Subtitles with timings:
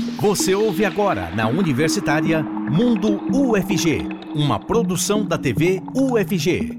[0.00, 6.78] Você ouve agora na Universitária Mundo UFG, uma produção da TV UFG.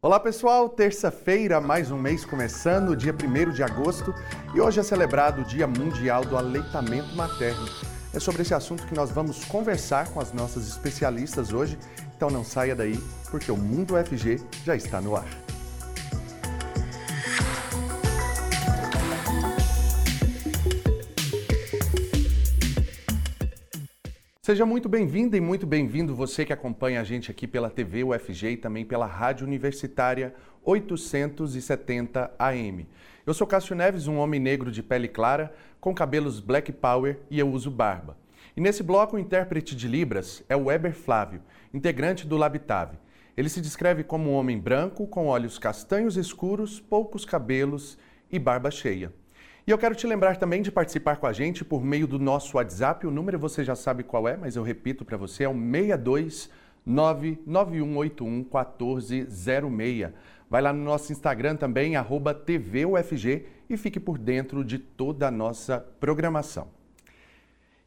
[0.00, 4.14] Olá pessoal, terça-feira, mais um mês começando, dia 1 de agosto,
[4.54, 7.68] e hoje é celebrado o Dia Mundial do Aleitamento Materno.
[8.14, 11.78] É sobre esse assunto que nós vamos conversar com as nossas especialistas hoje,
[12.16, 12.98] então não saia daí,
[13.30, 15.43] porque o Mundo UFG já está no ar.
[24.44, 28.50] Seja muito bem-vinda e muito bem-vindo você que acompanha a gente aqui pela TV UFG
[28.50, 32.86] e também pela Rádio Universitária 870 AM.
[33.24, 37.38] Eu sou Cássio Neves, um homem negro de pele clara, com cabelos black power e
[37.38, 38.18] eu uso barba.
[38.54, 41.40] E nesse bloco, o intérprete de Libras é o Weber Flávio,
[41.72, 42.98] integrante do Labitave.
[43.34, 47.96] Ele se descreve como um homem branco, com olhos castanhos escuros, poucos cabelos
[48.30, 49.10] e barba cheia.
[49.66, 52.58] E eu quero te lembrar também de participar com a gente por meio do nosso
[52.58, 53.06] WhatsApp.
[53.06, 56.50] O número você já sabe qual é, mas eu repito para você, é o 62
[56.84, 60.10] 99181 1406.
[60.50, 61.94] Vai lá no nosso Instagram também,
[62.44, 66.68] TVUFG, e fique por dentro de toda a nossa programação.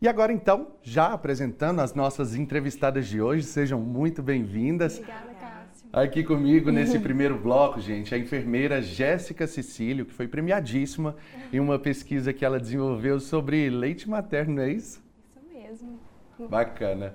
[0.02, 4.98] E agora então, já apresentando as nossas entrevistadas de hoje, sejam muito bem-vindas.
[4.98, 5.37] Obrigada.
[5.92, 11.16] Aqui comigo nesse primeiro bloco, gente, a enfermeira Jéssica Cecílio, que foi premiadíssima
[11.52, 15.02] em uma pesquisa que ela desenvolveu sobre leite materno, é isso?
[15.30, 16.00] Isso mesmo.
[16.50, 17.14] Bacana.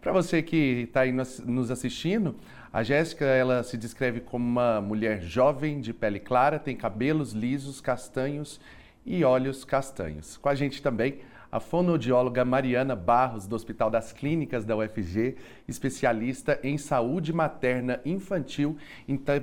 [0.00, 2.34] Para você que está aí nos assistindo,
[2.72, 7.80] a Jéssica ela se descreve como uma mulher jovem, de pele clara, tem cabelos lisos,
[7.80, 8.60] castanhos
[9.06, 10.36] e olhos castanhos.
[10.36, 16.58] Com a gente também a fonoaudióloga Mariana Barros, do Hospital das Clínicas da UFG, especialista
[16.62, 18.76] em saúde materna infantil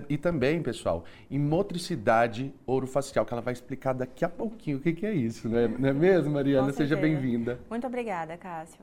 [0.10, 5.06] e também, pessoal, em motricidade orofacial, que ela vai explicar daqui a pouquinho o que
[5.06, 5.68] é isso, né?
[5.80, 6.72] não é mesmo, Mariana?
[6.72, 7.60] Seja bem-vinda.
[7.70, 8.80] Muito obrigada, Cássio.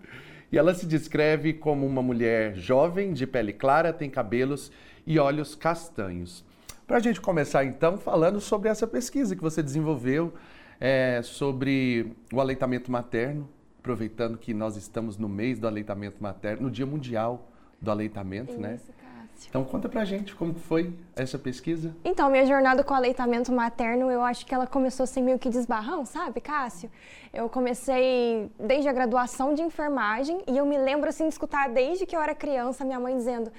[0.51, 4.71] E ela se descreve como uma mulher jovem, de pele clara, tem cabelos
[5.07, 6.45] e olhos castanhos.
[6.87, 10.35] Para a gente começar, então, falando sobre essa pesquisa que você desenvolveu
[10.83, 13.49] é, sobre o aleitamento materno,
[13.79, 17.47] aproveitando que nós estamos no mês do aleitamento materno, no Dia Mundial
[17.81, 18.75] do Aleitamento, né?
[18.75, 19.49] Isso, Cássio.
[19.49, 21.95] Então conta pra gente como foi essa pesquisa.
[22.05, 25.49] Então, minha jornada com o aleitamento materno, eu acho que ela começou assim meio que
[25.49, 26.91] desbarrão, sabe, Cássio?
[27.33, 32.07] Eu comecei desde a graduação de enfermagem e eu me lembro assim de escutar desde
[32.07, 33.53] que eu era criança minha mãe dizendo: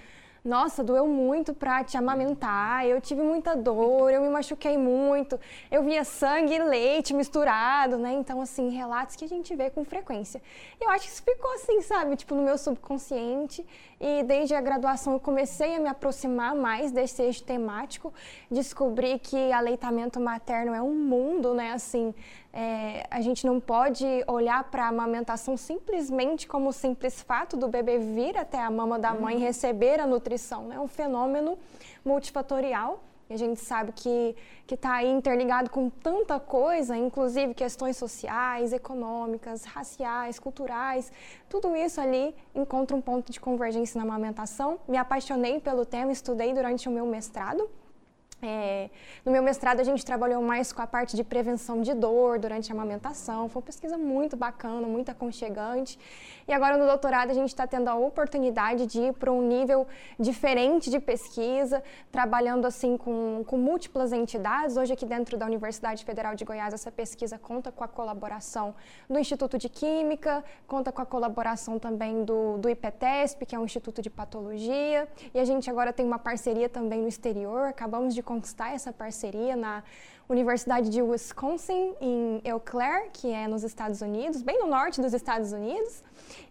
[0.44, 5.40] nossa, doeu muito pra te amamentar, eu tive muita dor, eu me machuquei muito,
[5.72, 8.12] eu via sangue e leite misturado, né?
[8.12, 10.42] Então, assim, relatos que a gente vê com frequência.
[10.82, 12.18] Eu acho que isso ficou assim, sabe?
[12.18, 13.66] Tipo, no meu subconsciente.
[14.06, 18.14] E desde a graduação eu comecei a me aproximar mais desse eixo temático,
[18.52, 21.72] descobri que aleitamento materno é um mundo, né?
[21.72, 22.14] Assim,
[22.52, 27.70] é, a gente não pode olhar para a amamentação simplesmente como o simples fato do
[27.70, 29.42] bebê vir até a mama da mãe uhum.
[29.42, 30.66] receber a nutrição.
[30.66, 30.80] É né?
[30.82, 31.58] um fenômeno
[32.04, 33.02] multifatorial.
[33.34, 34.36] A gente sabe que
[34.70, 41.12] está aí interligado com tanta coisa, inclusive questões sociais, econômicas, raciais, culturais.
[41.50, 44.80] Tudo isso ali encontra um ponto de convergência na amamentação.
[44.88, 47.68] Me apaixonei pelo tema, estudei durante o meu mestrado.
[48.46, 48.90] É,
[49.26, 52.72] no meu mestrado, a gente trabalhou mais com a parte de prevenção de dor durante
[52.72, 53.48] a amamentação.
[53.48, 55.98] Foi uma pesquisa muito bacana, muito aconchegante.
[56.46, 59.88] E agora, no doutorado, a gente está tendo a oportunidade de ir para um nível
[60.20, 61.82] diferente de pesquisa,
[62.12, 64.76] trabalhando assim com, com múltiplas entidades.
[64.76, 68.76] Hoje, aqui dentro da Universidade Federal de Goiás, essa pesquisa conta com a colaboração
[69.10, 73.64] do Instituto de Química, conta com a colaboração também do, do IPTESP, que é um
[73.64, 75.08] Instituto de Patologia.
[75.34, 77.68] E a gente agora tem uma parceria também no exterior.
[77.68, 79.84] Acabamos de conquistar essa parceria na
[80.28, 85.14] Universidade de Wisconsin, em Eau Claire, que é nos Estados Unidos, bem no norte dos
[85.14, 86.04] Estados Unidos.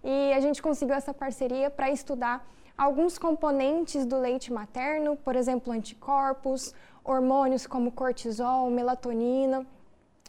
[0.05, 5.73] E a gente conseguiu essa parceria para estudar alguns componentes do leite materno, por exemplo,
[5.73, 9.67] anticorpos, hormônios como cortisol, melatonina.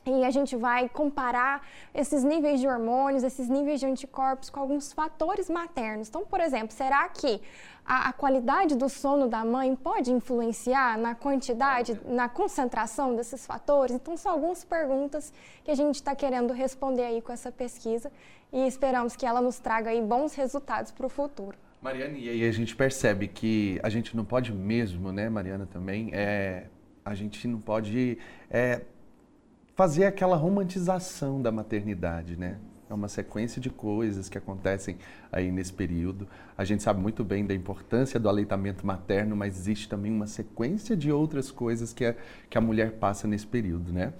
[0.05, 4.91] E a gente vai comparar esses níveis de hormônios, esses níveis de anticorpos com alguns
[4.91, 6.09] fatores maternos.
[6.09, 7.41] Então, por exemplo, será que
[7.85, 13.95] a, a, qualidade do sono da mãe pode influenciar na quantidade, na concentração desses fatores?
[13.95, 15.33] Então, são algumas perguntas
[15.63, 18.12] que a gente está querendo responder aí com essa pesquisa
[18.51, 21.57] e esperamos que ela nos traga aí bons resultados para o futuro.
[21.81, 26.12] Mariana, e aí a gente percebe que a gente não pode mesmo, né, Mariana, também,
[26.13, 26.68] é,
[27.03, 28.18] a gente não pode
[28.50, 28.81] é,
[29.75, 32.57] fazer aquela romantização da maternidade, né?
[32.89, 34.97] É uma sequência de coisas que acontecem
[35.31, 36.27] aí nesse período.
[36.57, 40.95] A gente sabe muito bem da importância do aleitamento materno, mas existe também uma sequência
[40.95, 42.15] de outras coisas que a,
[42.50, 44.13] que a mulher passa nesse período, né?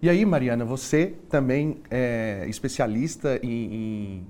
[0.00, 4.26] E aí, Mariana, você também é especialista em, em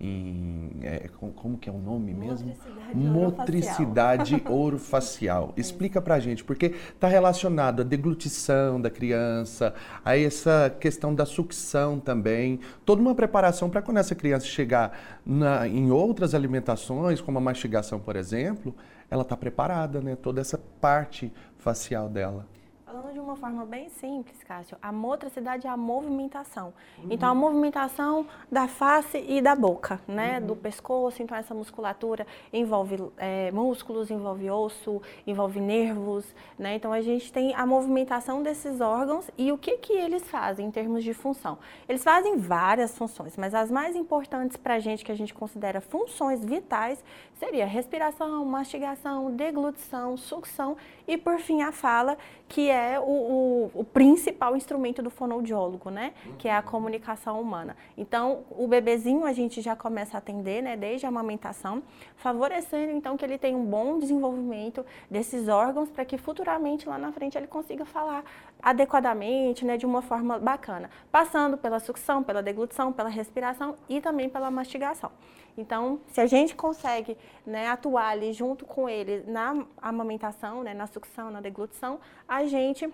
[0.00, 2.54] em é, como que é o nome mesmo?
[2.94, 5.52] Motricidade orofacial.
[5.58, 9.74] Explica pra gente, porque está relacionado à deglutição da criança,
[10.04, 15.66] a essa questão da sucção também, toda uma preparação para quando essa criança chegar na,
[15.66, 18.74] em outras alimentações, como a mastigação, por exemplo,
[19.10, 20.16] ela está preparada, né?
[20.16, 22.46] Toda essa parte facial dela.
[22.88, 26.72] Falando de uma forma bem simples, Cássio, a motricidade é a movimentação.
[26.96, 27.08] Uhum.
[27.10, 30.38] Então, a movimentação da face e da boca, né?
[30.38, 30.46] Uhum.
[30.46, 31.22] Do pescoço.
[31.22, 36.76] Então, essa musculatura envolve é, músculos, envolve osso, envolve nervos, né?
[36.76, 40.70] Então, a gente tem a movimentação desses órgãos e o que, que eles fazem em
[40.70, 41.58] termos de função.
[41.86, 45.82] Eles fazem várias funções, mas as mais importantes para a gente, que a gente considera
[45.82, 47.04] funções vitais,
[47.38, 50.76] seria respiração, mastigação, deglutição, sucção
[51.06, 52.18] e, por fim, a fala,
[52.48, 56.12] que é o, o, o principal instrumento do fonoaudiólogo, né?
[56.36, 57.76] Que é a comunicação humana.
[57.96, 60.76] Então, o bebezinho a gente já começa a atender, né?
[60.76, 61.82] Desde a amamentação,
[62.16, 67.12] favorecendo, então, que ele tenha um bom desenvolvimento desses órgãos para que futuramente, lá na
[67.12, 68.24] frente, ele consiga falar
[68.60, 69.76] adequadamente, né?
[69.76, 70.90] De uma forma bacana.
[71.12, 75.12] Passando pela sucção, pela deglutição, pela respiração e também pela mastigação.
[75.58, 80.86] Então, se a gente consegue né, atuar ali junto com ele na amamentação, né, na
[80.86, 82.88] sucção, na deglutição, a gente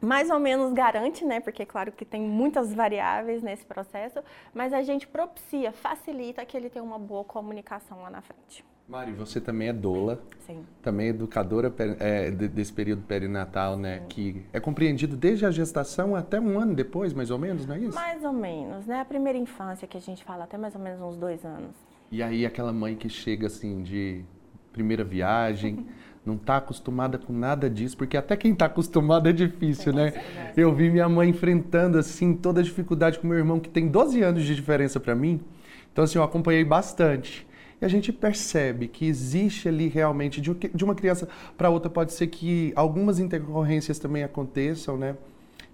[0.00, 1.40] mais ou menos garante, né?
[1.40, 4.20] Porque claro que tem muitas variáveis nesse processo,
[4.54, 8.64] mas a gente propicia, facilita que ele tenha uma boa comunicação lá na frente.
[8.86, 10.64] Mari, você também é doula, Sim.
[10.80, 14.00] também é educadora é, desse período perinatal, né?
[14.00, 14.06] Sim.
[14.08, 17.80] Que é compreendido desde a gestação até um ano depois, mais ou menos, não é
[17.80, 17.94] isso?
[17.96, 19.00] Mais ou menos, né?
[19.00, 21.85] A primeira infância que a gente fala, até mais ou menos uns dois anos.
[22.16, 24.24] E aí aquela mãe que chega assim de
[24.72, 25.84] primeira viagem,
[26.24, 30.14] não está acostumada com nada disso, porque até quem está acostumado é difícil, né?
[30.56, 34.22] Eu vi minha mãe enfrentando assim toda a dificuldade com meu irmão que tem 12
[34.22, 35.42] anos de diferença para mim.
[35.92, 37.46] Então assim, eu acompanhei bastante.
[37.82, 42.28] E a gente percebe que existe ali realmente de uma criança para outra pode ser
[42.28, 45.18] que algumas intercorrências também aconteçam, né?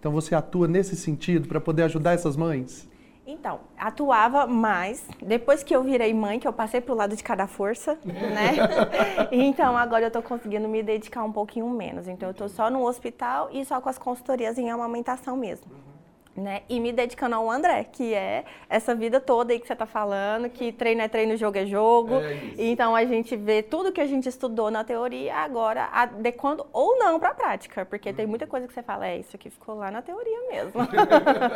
[0.00, 2.90] Então você atua nesse sentido para poder ajudar essas mães?
[3.24, 7.46] Então, atuava mais depois que eu virei mãe, que eu passei pro lado de cada
[7.46, 8.56] força, né?
[9.30, 12.08] então, agora eu tô conseguindo me dedicar um pouquinho menos.
[12.08, 15.70] Então, eu tô só no hospital e só com as consultorias em amamentação mesmo
[16.36, 16.62] né?
[16.68, 20.48] E me dedicando ao André, que é essa vida toda aí que você está falando,
[20.48, 22.14] que treino é treino, jogo é jogo.
[22.16, 26.98] É então a gente vê tudo que a gente estudou na teoria agora adequando ou
[26.98, 28.14] não para a prática, porque uhum.
[28.14, 30.80] tem muita coisa que você fala, é isso aqui ficou lá na teoria mesmo.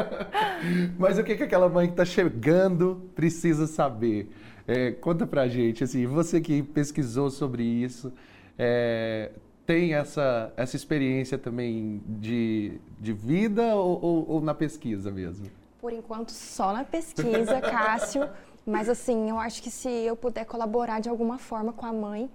[0.99, 4.31] Mas o que, que aquela mãe que está chegando precisa saber?
[4.69, 8.13] É, conta pra gente, assim, você que pesquisou sobre isso,
[8.59, 9.31] é,
[9.67, 15.51] tem essa, essa experiência também de, de vida ou, ou, ou na pesquisa mesmo?
[15.81, 18.29] Por enquanto, só na pesquisa, Cássio.
[18.65, 22.31] Mas assim, eu acho que se eu puder colaborar de alguma forma com a mãe,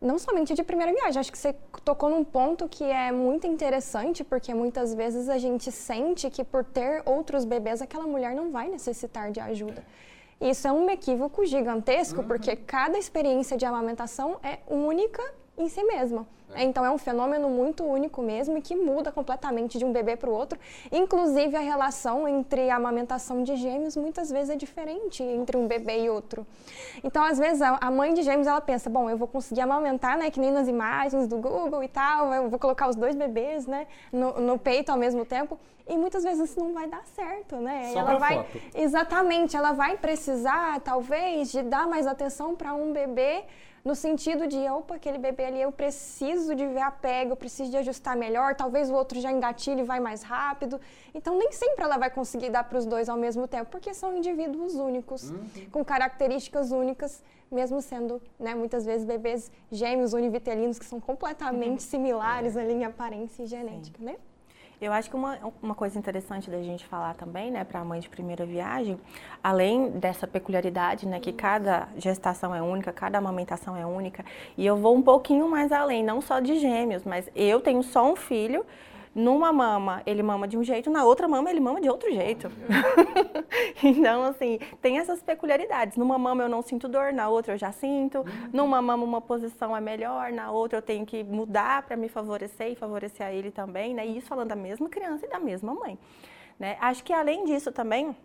[0.00, 1.54] não somente de primeira viagem, acho que você
[1.84, 6.64] tocou num ponto que é muito interessante, porque muitas vezes a gente sente que por
[6.64, 9.84] ter outros bebês, aquela mulher não vai necessitar de ajuda.
[10.40, 12.28] Isso é um equívoco gigantesco, uhum.
[12.28, 15.22] porque cada experiência de amamentação é única
[15.58, 16.26] em si mesma.
[16.54, 16.62] É.
[16.64, 20.30] Então é um fenômeno muito único mesmo e que muda completamente de um bebê para
[20.30, 20.58] o outro.
[20.90, 26.04] Inclusive a relação entre a amamentação de gêmeos muitas vezes é diferente entre um bebê
[26.04, 26.46] e outro.
[27.04, 30.30] Então às vezes a mãe de gêmeos ela pensa, bom, eu vou conseguir amamentar, né,
[30.30, 33.86] que nem nas imagens do Google e tal, eu vou colocar os dois bebês, né,
[34.12, 35.58] no, no peito ao mesmo tempo.
[35.86, 37.90] E muitas vezes isso não vai dar certo, né?
[37.94, 38.60] Só ela vai foto.
[38.74, 43.44] exatamente, ela vai precisar talvez de dar mais atenção para um bebê
[43.84, 47.70] no sentido de, opa, aquele bebê ali eu preciso de ver a pega, eu preciso
[47.70, 50.80] de ajustar melhor, talvez o outro já engatilhe e vai mais rápido.
[51.14, 54.16] Então, nem sempre ela vai conseguir dar para os dois ao mesmo tempo, porque são
[54.16, 55.70] indivíduos únicos, uhum.
[55.70, 61.90] com características únicas, mesmo sendo, né, muitas vezes, bebês gêmeos univitelinos que são completamente uhum.
[61.90, 62.60] similares é.
[62.60, 64.04] ali em aparência e genética, Sim.
[64.04, 64.16] né?
[64.80, 67.98] Eu acho que uma, uma coisa interessante da gente falar também, né, para a mãe
[67.98, 68.96] de primeira viagem,
[69.42, 74.24] além dessa peculiaridade, né, que cada gestação é única, cada amamentação é única,
[74.56, 78.08] e eu vou um pouquinho mais além, não só de gêmeos, mas eu tenho só
[78.08, 78.64] um filho,
[79.18, 82.50] numa mama ele mama de um jeito, na outra mama ele mama de outro jeito.
[83.82, 85.96] então, assim, tem essas peculiaridades.
[85.96, 88.24] Numa mama eu não sinto dor, na outra eu já sinto.
[88.52, 92.72] Numa mama uma posição é melhor, na outra eu tenho que mudar para me favorecer
[92.72, 94.06] e favorecer a ele também, né?
[94.06, 95.98] E isso falando da mesma criança e da mesma mãe.
[96.58, 96.76] Né?
[96.80, 98.16] Acho que além disso também,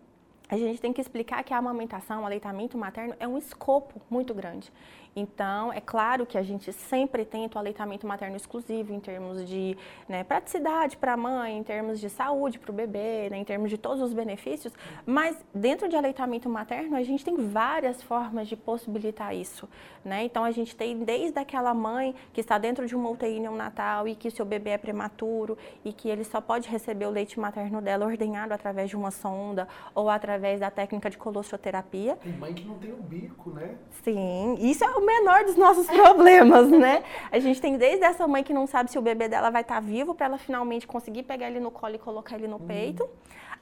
[0.48, 4.34] a gente tem que explicar que a amamentação, o aleitamento materno é um escopo muito
[4.34, 4.70] grande.
[5.16, 9.76] Então, é claro que a gente sempre tenta o aleitamento materno exclusivo em termos de
[10.08, 13.70] né, praticidade para a mãe, em termos de saúde para o bebê, né, em termos
[13.70, 14.72] de todos os benefícios,
[15.06, 19.68] mas dentro de aleitamento materno a gente tem várias formas de possibilitar isso.
[20.04, 20.24] Né?
[20.24, 24.16] Então, a gente tem desde aquela mãe que está dentro de uma UTI neonatal e
[24.16, 28.04] que seu bebê é prematuro e que ele só pode receber o leite materno dela
[28.04, 32.16] ordenhado através de uma sonda ou através da técnica de colossoterapia.
[32.16, 33.76] Tem mãe que não tem o bico, né?
[34.02, 37.02] Sim, isso é o menor dos nossos problemas, né?
[37.30, 39.76] A gente tem desde essa mãe que não sabe se o bebê dela vai estar
[39.76, 42.66] tá vivo para ela finalmente conseguir pegar ele no colo e colocar ele no uhum.
[42.66, 43.08] peito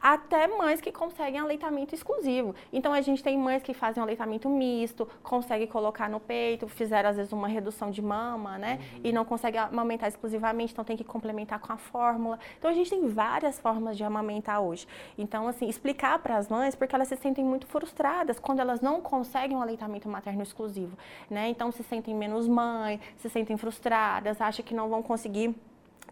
[0.03, 2.55] até mães que conseguem aleitamento exclusivo.
[2.73, 7.11] Então a gente tem mães que fazem um aleitamento misto, conseguem colocar no peito, fizeram
[7.11, 8.81] às vezes uma redução de mama, né?
[8.95, 9.01] Uhum.
[9.05, 12.39] E não conseguem amamentar exclusivamente, então tem que complementar com a fórmula.
[12.59, 14.89] Então a gente tem várias formas de amamentar hoje.
[15.17, 19.01] Então assim, explicar para as mães porque elas se sentem muito frustradas quando elas não
[19.01, 20.99] conseguem um aleitamento materno exclusivo,
[21.31, 21.49] né?
[21.49, 25.55] Então se sentem menos mãe, se sentem frustradas, acham que não vão conseguir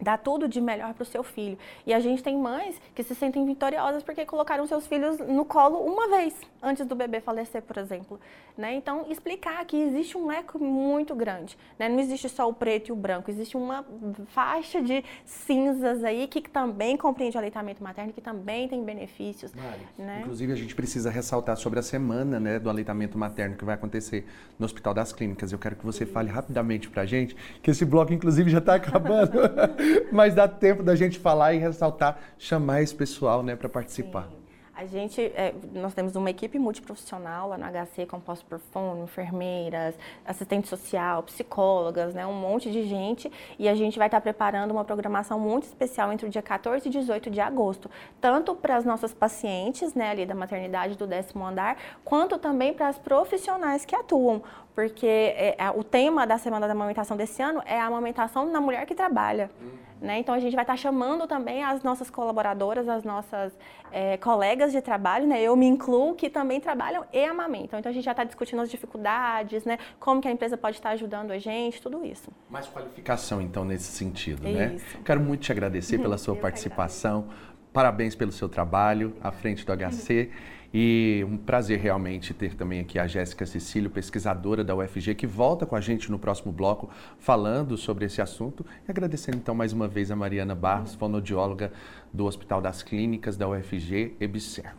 [0.01, 1.59] dar tudo de melhor para o seu filho.
[1.87, 5.79] E a gente tem mães que se sentem vitoriosas porque colocaram seus filhos no colo
[5.79, 8.21] uma vez antes do bebê falecer, por exemplo.
[8.57, 8.75] Né?
[8.75, 11.57] Então, explicar que existe um leque muito grande.
[11.79, 11.89] Né?
[11.89, 13.85] Não existe só o preto e o branco, existe uma
[14.29, 19.53] faixa de cinzas aí que também compreende o aleitamento materno, que também tem benefícios.
[19.97, 20.21] Né?
[20.21, 24.27] Inclusive, a gente precisa ressaltar sobre a semana né, do aleitamento materno que vai acontecer
[24.59, 25.53] no Hospital das Clínicas.
[25.53, 28.75] Eu quero que você fale rapidamente para a gente, que esse bloco, inclusive, já está
[28.75, 29.39] acabando.
[30.13, 34.29] Mas dá tempo da gente falar e ressaltar, chamar esse pessoal né, para participar.
[34.31, 34.40] Sim.
[34.75, 39.95] A gente, é, nós temos uma equipe multiprofissional lá no HC, composta por fono, enfermeiras,
[40.25, 43.31] assistente social, psicólogas, né, um monte de gente.
[43.59, 46.91] E a gente vai estar preparando uma programação muito especial entre o dia 14 e
[46.91, 51.77] 18 de agosto, tanto para as nossas pacientes, né, ali da maternidade do décimo andar,
[52.05, 54.43] quanto também para as profissionais que atuam
[54.75, 58.61] porque é, é, o tema da Semana da Amamentação desse ano é a amamentação na
[58.63, 59.51] mulher que trabalha.
[59.61, 59.90] Uhum.
[60.01, 60.19] Né?
[60.19, 63.53] Então, a gente vai estar chamando também as nossas colaboradoras, as nossas
[63.93, 65.43] é, colegas de trabalho, né?
[65.43, 67.79] eu me incluo, que também trabalham e amamentam.
[67.79, 69.79] Então, a gente já está discutindo as dificuldades, né?
[69.99, 72.31] como que a empresa pode estar ajudando a gente, tudo isso.
[72.49, 74.43] Mais qualificação, então, nesse sentido.
[74.43, 74.81] Né?
[75.05, 77.29] Quero muito te agradecer pela sua participação.
[77.73, 80.31] Parabéns pelo seu trabalho à frente do HC.
[80.73, 85.67] E um prazer realmente ter também aqui a Jéssica Cecílio, pesquisadora da UFG, que volta
[85.67, 88.65] com a gente no próximo bloco falando sobre esse assunto.
[88.87, 91.73] E agradecendo então mais uma vez a Mariana Barros, fonodióloga
[92.13, 94.75] do Hospital das Clínicas da UFG, EBSER.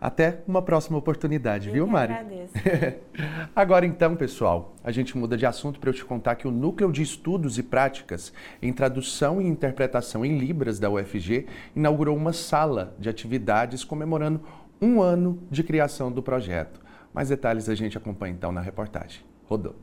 [0.00, 2.12] Até uma próxima oportunidade, eu viu, Mari?
[2.12, 2.52] Agradeço.
[3.54, 6.92] Agora então, pessoal, a gente muda de assunto para eu te contar que o Núcleo
[6.92, 12.94] de Estudos e Práticas em Tradução e Interpretação em Libras da UFG inaugurou uma sala
[12.96, 14.40] de atividades comemorando
[14.80, 16.80] um ano de criação do projeto.
[17.12, 19.22] Mais detalhes a gente acompanha então na reportagem.
[19.44, 19.74] Rodou.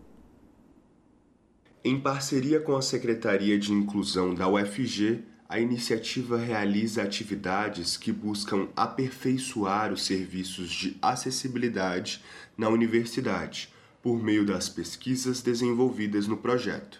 [1.84, 8.68] Em parceria com a Secretaria de Inclusão da UFG, a iniciativa realiza atividades que buscam
[8.76, 12.24] aperfeiçoar os serviços de acessibilidade
[12.58, 13.72] na universidade,
[14.02, 17.00] por meio das pesquisas desenvolvidas no projeto.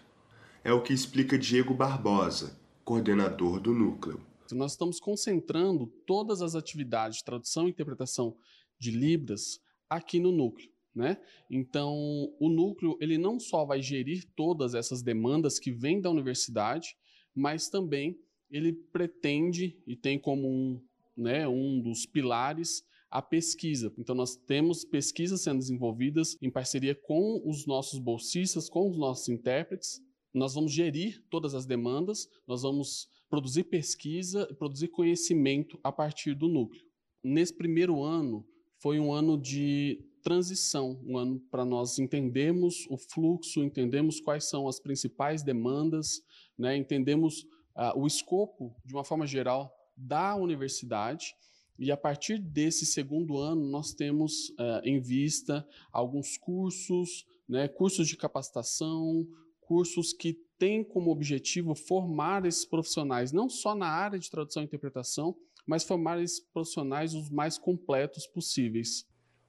[0.64, 4.20] É o que explica Diego Barbosa, coordenador do núcleo.
[4.54, 8.38] Nós estamos concentrando todas as atividades de tradução e interpretação
[8.78, 9.60] de Libras
[9.90, 10.70] aqui no núcleo.
[10.94, 11.18] Né?
[11.50, 11.94] Então,
[12.40, 16.96] o núcleo ele não só vai gerir todas essas demandas que vêm da universidade,
[17.34, 18.18] mas também
[18.50, 20.82] ele pretende e tem como um,
[21.18, 23.94] né, um dos pilares a pesquisa.
[23.98, 29.28] Então, nós temos pesquisas sendo desenvolvidas em parceria com os nossos bolsistas, com os nossos
[29.28, 30.02] intérpretes.
[30.34, 36.48] Nós vamos gerir todas as demandas, nós vamos produzir pesquisa, produzir conhecimento a partir do
[36.48, 36.82] núcleo.
[37.22, 43.62] Nesse primeiro ano, foi um ano de transição, um ano para nós entendermos o fluxo,
[43.62, 46.22] entendemos quais são as principais demandas,
[46.58, 47.42] né, entendemos
[47.76, 51.36] uh, o escopo, de uma forma geral, da universidade.
[51.78, 58.08] E a partir desse segundo ano, nós temos uh, em vista alguns cursos, né, cursos
[58.08, 59.28] de capacitação,
[59.66, 64.66] cursos que têm como objetivo formar esses profissionais, não só na área de tradução e
[64.66, 69.06] interpretação, mas formar esses profissionais os mais completos possíveis.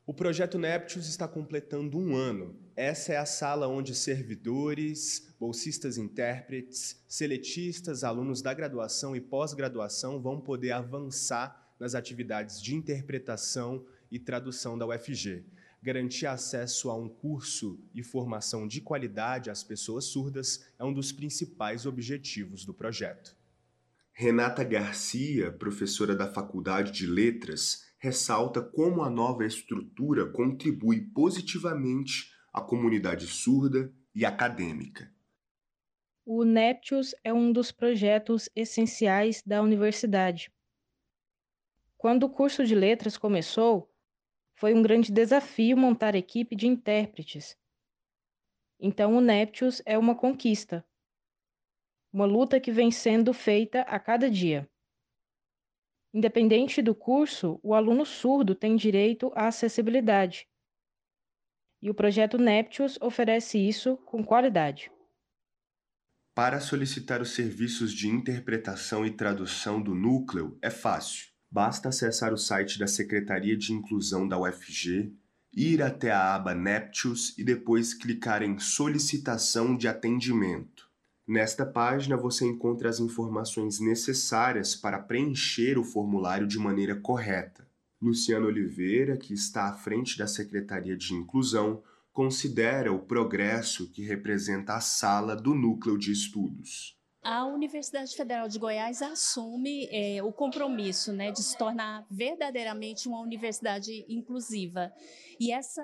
[0.06, 2.56] O projeto Neptius está completando um ano.
[2.76, 10.40] Essa é a sala onde servidores, bolsistas intérpretes, seletistas, alunos da graduação e pós-graduação vão
[10.40, 15.44] poder avançar nas atividades de interpretação e tradução da UFG
[15.86, 21.12] garantir acesso a um curso e formação de qualidade às pessoas surdas é um dos
[21.12, 23.36] principais objetivos do projeto.
[24.12, 32.60] Renata Garcia, professora da Faculdade de Letras, ressalta como a nova estrutura contribui positivamente à
[32.60, 35.08] comunidade surda e acadêmica.
[36.24, 40.50] O Neptius é um dos projetos essenciais da universidade.
[41.96, 43.88] Quando o curso de letras começou,
[44.56, 47.56] foi um grande desafio montar equipe de intérpretes.
[48.80, 50.84] Então, o Neptius é uma conquista,
[52.12, 54.68] uma luta que vem sendo feita a cada dia.
[56.12, 60.48] Independente do curso, o aluno surdo tem direito à acessibilidade.
[61.82, 64.90] E o projeto Neptius oferece isso com qualidade.
[66.34, 71.35] Para solicitar os serviços de interpretação e tradução do núcleo é fácil.
[71.50, 75.12] Basta acessar o site da Secretaria de Inclusão da UFG,
[75.52, 80.86] ir até a aba Neptius e depois clicar em Solicitação de Atendimento.
[81.26, 87.66] Nesta página você encontra as informações necessárias para preencher o formulário de maneira correta.
[88.00, 94.74] Luciano Oliveira, que está à frente da Secretaria de Inclusão, considera o progresso que representa
[94.74, 96.95] a sala do núcleo de estudos.
[97.26, 103.20] A Universidade Federal de Goiás assume é, o compromisso né, de se tornar verdadeiramente uma
[103.20, 104.92] universidade inclusiva.
[105.40, 105.82] E essa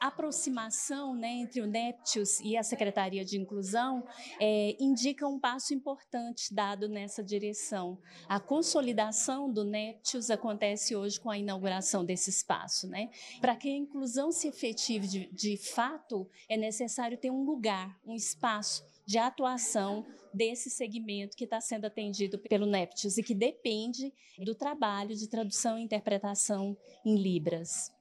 [0.00, 4.06] aproximação né, entre o Neptius e a Secretaria de Inclusão
[4.38, 7.98] é, indica um passo importante dado nessa direção.
[8.28, 12.86] A consolidação do Neptius acontece hoje com a inauguração desse espaço.
[12.86, 13.10] Né?
[13.40, 18.14] Para que a inclusão se efetive de, de fato, é necessário ter um lugar, um
[18.14, 24.54] espaço de atuação desse segmento que está sendo atendido pelo Neptius e que depende do
[24.54, 27.92] trabalho de tradução e interpretação em Libras.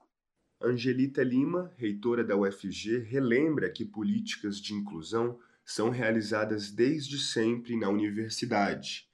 [0.62, 7.90] Angelita Lima, reitora da UFG, relembra que políticas de inclusão são realizadas desde sempre na
[7.90, 9.08] universidade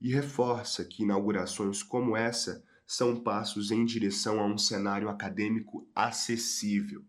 [0.00, 7.04] e reforça que inaugurações como essa são passos em direção a um cenário acadêmico acessível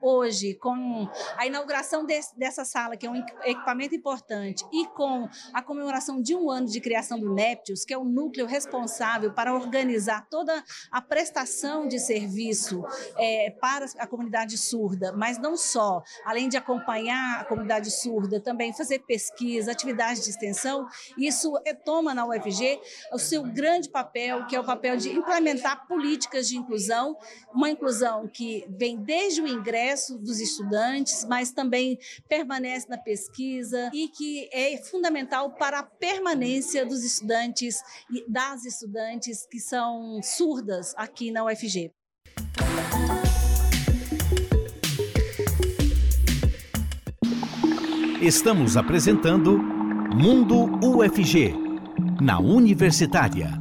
[0.00, 5.62] hoje, com a inauguração desse, dessa sala, que é um equipamento importante, e com a
[5.62, 10.26] comemoração de um ano de criação do Neptius, que é o núcleo responsável para organizar
[10.28, 12.82] toda a prestação de serviço
[13.16, 18.72] é, para a comunidade surda, mas não só, além de acompanhar a comunidade surda, também
[18.72, 20.86] fazer pesquisa, atividades de extensão,
[21.18, 21.52] isso
[21.84, 22.80] toma na UFG
[23.12, 27.16] o seu grande papel, que é o papel de implementar políticas de inclusão,
[27.52, 31.98] uma inclusão que vem desde o ingresso progresso dos estudantes, mas também
[32.28, 39.46] permanece na pesquisa e que é fundamental para a permanência dos estudantes e das estudantes
[39.46, 41.90] que são surdas aqui na UFG.
[48.20, 51.54] Estamos apresentando Mundo UFG,
[52.20, 53.59] na Universitária.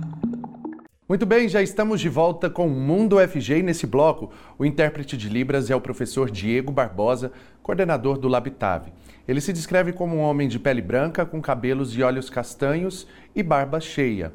[1.09, 5.17] Muito bem, já estamos de volta com o Mundo FG e nesse bloco o intérprete
[5.17, 7.31] de Libras é o professor Diego Barbosa,
[7.63, 8.93] coordenador do Labitave.
[9.27, 13.41] Ele se descreve como um homem de pele branca, com cabelos e olhos castanhos e
[13.41, 14.31] barba cheia.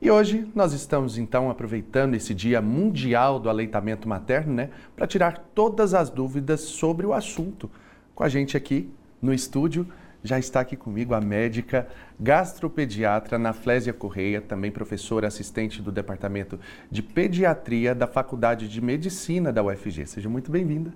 [0.00, 5.50] E hoje nós estamos então aproveitando esse Dia Mundial do Aleitamento Materno, né, para tirar
[5.52, 7.68] todas as dúvidas sobre o assunto.
[8.14, 8.88] Com a gente aqui
[9.20, 9.84] no estúdio,
[10.24, 11.86] já está aqui comigo a médica
[12.18, 16.58] gastropediatra Naflésia Correia, também professora assistente do Departamento
[16.90, 20.06] de Pediatria da Faculdade de Medicina da UFG.
[20.06, 20.92] Seja muito bem-vinda.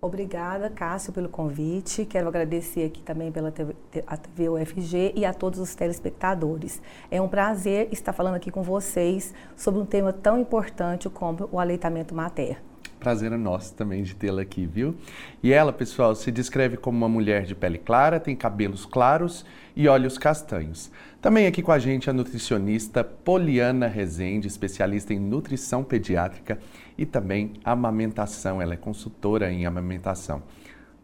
[0.00, 2.04] Obrigada, Cássio, pelo convite.
[2.04, 3.74] Quero agradecer aqui também pela TV,
[4.06, 6.82] a TV UFG e a todos os telespectadores.
[7.10, 11.58] É um prazer estar falando aqui com vocês sobre um tema tão importante como o
[11.58, 12.73] aleitamento materno.
[13.04, 14.94] Prazer é nosso também de tê-la aqui, viu?
[15.42, 19.44] E ela, pessoal, se descreve como uma mulher de pele clara, tem cabelos claros
[19.76, 20.90] e olhos castanhos.
[21.20, 26.58] Também aqui com a gente a nutricionista Poliana Rezende, especialista em nutrição pediátrica
[26.96, 28.62] e também amamentação.
[28.62, 30.42] Ela é consultora em amamentação.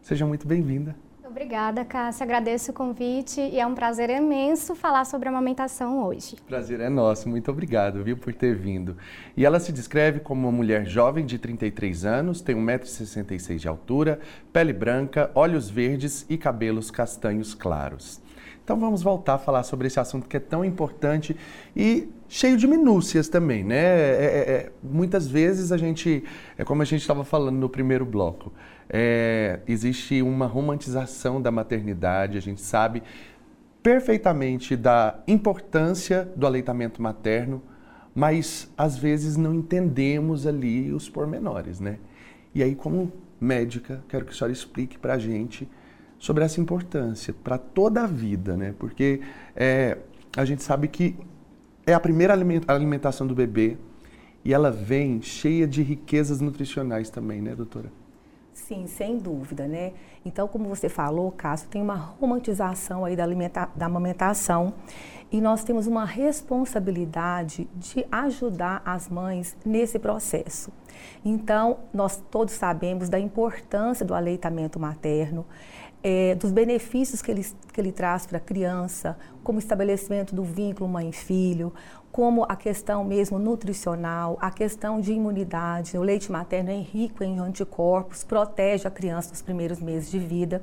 [0.01, 0.95] Seja muito bem-vinda.
[1.31, 2.25] Obrigada, Cássia.
[2.25, 6.35] Agradeço o convite e é um prazer imenso falar sobre amamentação hoje.
[6.45, 7.29] Prazer é nosso.
[7.29, 8.97] Muito obrigado, viu, por ter vindo.
[9.37, 14.19] E ela se descreve como uma mulher jovem de 33 anos, tem 1,66m de altura,
[14.51, 18.21] pele branca, olhos verdes e cabelos castanhos claros.
[18.61, 21.35] Então vamos voltar a falar sobre esse assunto que é tão importante
[21.73, 23.77] e cheio de minúcias também, né?
[23.77, 26.25] É, é, é muitas vezes a gente,
[26.57, 28.51] é como a gente estava falando no primeiro bloco,
[28.93, 33.01] é, existe uma romantização da maternidade, a gente sabe
[33.81, 37.63] perfeitamente da importância do aleitamento materno,
[38.13, 41.97] mas às vezes não entendemos ali os pormenores, né?
[42.53, 45.67] E aí, como médica, quero que a senhora explique para a gente
[46.19, 48.75] sobre essa importância para toda a vida, né?
[48.77, 49.21] Porque
[49.55, 49.97] é,
[50.35, 51.15] a gente sabe que
[51.87, 52.33] é a primeira
[52.67, 53.77] alimentação do bebê
[54.43, 58.00] e ela vem cheia de riquezas nutricionais também, né, doutora?
[58.71, 59.91] Sim, sem dúvida, né?
[60.23, 64.73] Então, como você falou, Cássio, tem uma romantização aí da, alimenta da amamentação
[65.29, 70.71] e nós temos uma responsabilidade de ajudar as mães nesse processo.
[71.25, 75.45] Então, nós todos sabemos da importância do aleitamento materno,
[76.01, 80.89] é, dos benefícios que ele, que ele traz para a criança, como estabelecimento do vínculo
[80.89, 81.73] mãe-filho,
[82.11, 85.97] como a questão mesmo nutricional, a questão de imunidade.
[85.97, 90.61] O leite materno é rico em anticorpos, protege a criança nos primeiros meses de vida.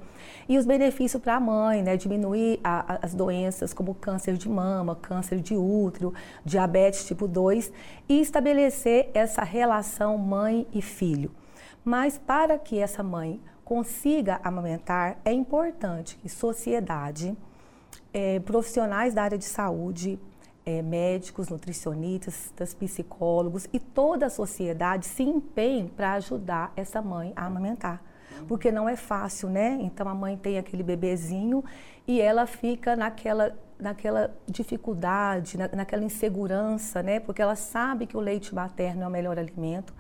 [0.48, 1.96] E os benefícios para a mãe, né?
[1.96, 6.12] Diminuir a, a, as doenças como câncer de mama, câncer de útero,
[6.44, 7.72] diabetes tipo 2
[8.08, 11.30] e estabelecer essa relação mãe e filho.
[11.82, 17.37] Mas para que essa mãe consiga amamentar, é importante que sociedade,
[18.12, 20.18] é, profissionais da área de saúde,
[20.68, 27.46] é, médicos, nutricionistas, psicólogos e toda a sociedade se empenhem para ajudar essa mãe a
[27.46, 28.02] amamentar.
[28.46, 29.78] Porque não é fácil, né?
[29.81, 31.64] Então a mãe tem aquele bebezinho
[32.07, 37.18] e ela fica naquela, naquela dificuldade, na, naquela insegurança, né?
[37.18, 39.94] Porque ela sabe que o leite materno é o melhor alimento,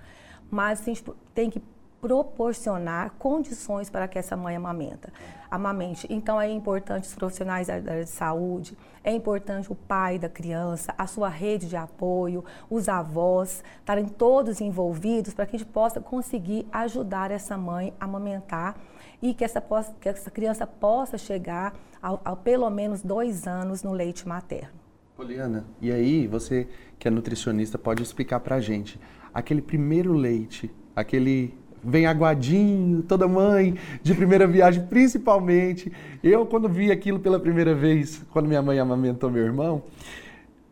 [0.50, 1.02] mas a gente
[1.34, 1.62] tem que
[2.00, 5.12] proporcionar condições para que essa mãe amamenta,
[5.50, 6.06] amamente.
[6.08, 10.94] Então é importante os profissionais da área de saúde, é importante o pai da criança,
[10.96, 16.00] a sua rede de apoio, os avós, estarem todos envolvidos para que a gente possa
[16.00, 18.76] conseguir ajudar essa mãe a amamentar
[19.20, 23.82] e que essa, possa, que essa criança possa chegar a, a pelo menos dois anos
[23.82, 24.78] no leite materno.
[25.16, 29.00] Poliana, e aí você que é nutricionista pode explicar para a gente
[29.34, 35.92] aquele primeiro leite, aquele vem aguadinho, toda mãe de primeira viagem, principalmente.
[36.22, 39.82] Eu, quando vi aquilo pela primeira vez, quando minha mãe amamentou meu irmão,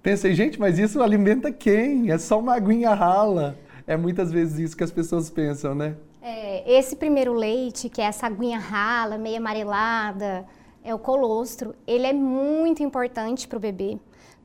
[0.03, 2.11] pensei, gente, mas isso alimenta quem?
[2.11, 3.59] É só uma aguinha rala.
[3.87, 5.95] É muitas vezes isso que as pessoas pensam, né?
[6.21, 10.45] É, esse primeiro leite, que é essa aguinha rala, meio amarelada,
[10.83, 13.99] é o colostro, ele é muito importante para o bebê.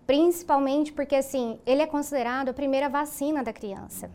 [0.06, 4.10] Principalmente porque, assim, ele é considerado a primeira vacina da criança.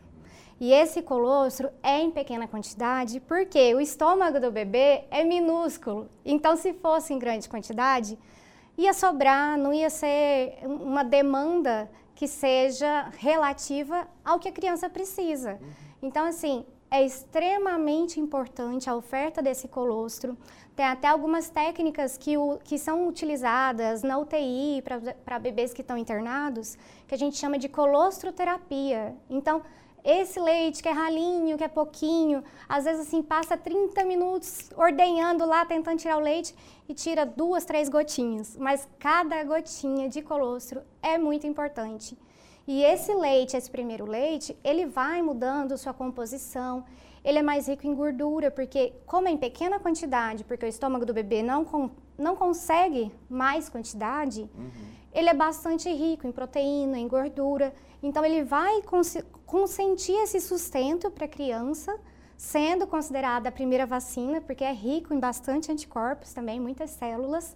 [0.59, 6.09] E esse colostro é em pequena quantidade porque o estômago do bebê é minúsculo.
[6.25, 8.17] Então, se fosse em grande quantidade,
[8.77, 15.59] ia sobrar, não ia ser uma demanda que seja relativa ao que a criança precisa.
[16.01, 20.37] Então, assim, é extremamente importante a oferta desse colostro.
[20.75, 24.83] Tem até algumas técnicas que, o, que são utilizadas na UTI
[25.25, 29.15] para bebês que estão internados, que a gente chama de colostroterapia.
[29.29, 29.61] Então,
[30.07, 35.45] esse leite que é ralinho, que é pouquinho, às vezes assim passa 30 minutos ordenhando
[35.45, 36.55] lá, tentando tirar o leite
[36.87, 38.55] e tira duas, três gotinhas.
[38.55, 42.17] Mas cada gotinha de colostro é muito importante.
[42.65, 46.85] E esse leite, esse primeiro leite, ele vai mudando sua composição.
[47.21, 51.05] Ele é mais rico em gordura, porque como é em pequena quantidade, porque o estômago
[51.05, 54.71] do bebê não, com, não consegue mais quantidade, uhum.
[55.13, 57.73] ele é bastante rico em proteína, em gordura.
[58.01, 58.81] Então ele vai
[59.47, 61.97] consentir esse sustento para a criança,
[62.35, 67.55] sendo considerada a primeira vacina, porque é rico em bastante anticorpos também, muitas células.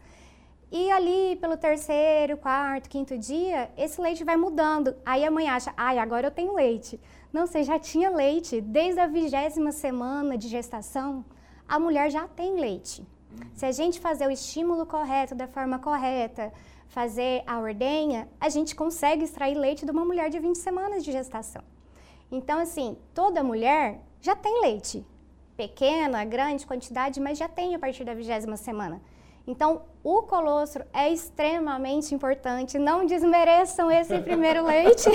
[0.72, 4.96] E ali pelo terceiro, quarto, quinto dia, esse leite vai mudando.
[5.06, 6.98] Aí a mãe acha, ai, agora eu tenho leite.
[7.34, 8.62] Não, você já tinha leite.
[8.62, 11.26] Desde a vigésima semana de gestação,
[11.68, 13.06] a mulher já tem leite.
[13.54, 16.54] Se a gente fazer o estímulo correto, da forma correta,
[16.88, 21.12] fazer a ordenha, a gente consegue extrair leite de uma mulher de 20 semanas de
[21.12, 21.62] gestação.
[22.32, 25.06] Então, assim, toda mulher já tem leite.
[25.58, 29.02] Pequena, grande quantidade, mas já tem a partir da vigésima semana.
[29.46, 32.80] Então, o colostro é extremamente importante.
[32.80, 35.10] Não desmereçam esse primeiro leite,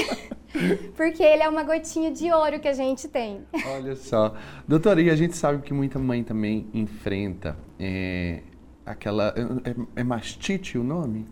[0.97, 3.47] porque ele é uma gotinha de ouro que a gente tem.
[3.75, 4.35] Olha só.
[4.67, 8.43] Doutora, e a gente sabe que muita mãe também enfrenta é,
[8.85, 9.35] aquela.
[9.65, 11.27] É, é mastite o nome?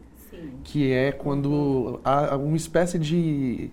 [0.63, 3.71] Que é quando há uma espécie de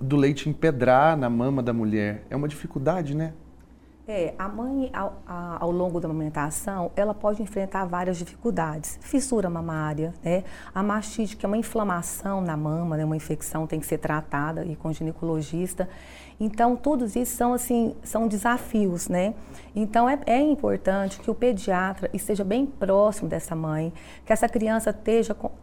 [0.00, 2.24] do leite empedrar na mama da mulher.
[2.30, 3.32] É uma dificuldade, né?
[4.06, 8.98] É, a mãe, ao, ao, longo da amamentação, ela pode enfrentar várias dificuldades.
[9.00, 10.44] Fissura mamária, né?
[10.74, 13.04] A mastite, que é uma inflamação na mama, né?
[13.04, 15.88] uma infecção, tem que ser tratada e com ginecologista.
[16.44, 19.32] Então, todos isso são, assim, são desafios, né?
[19.74, 23.90] Então, é, é, importante que o pediatra esteja bem próximo dessa mãe,
[24.26, 24.94] que essa criança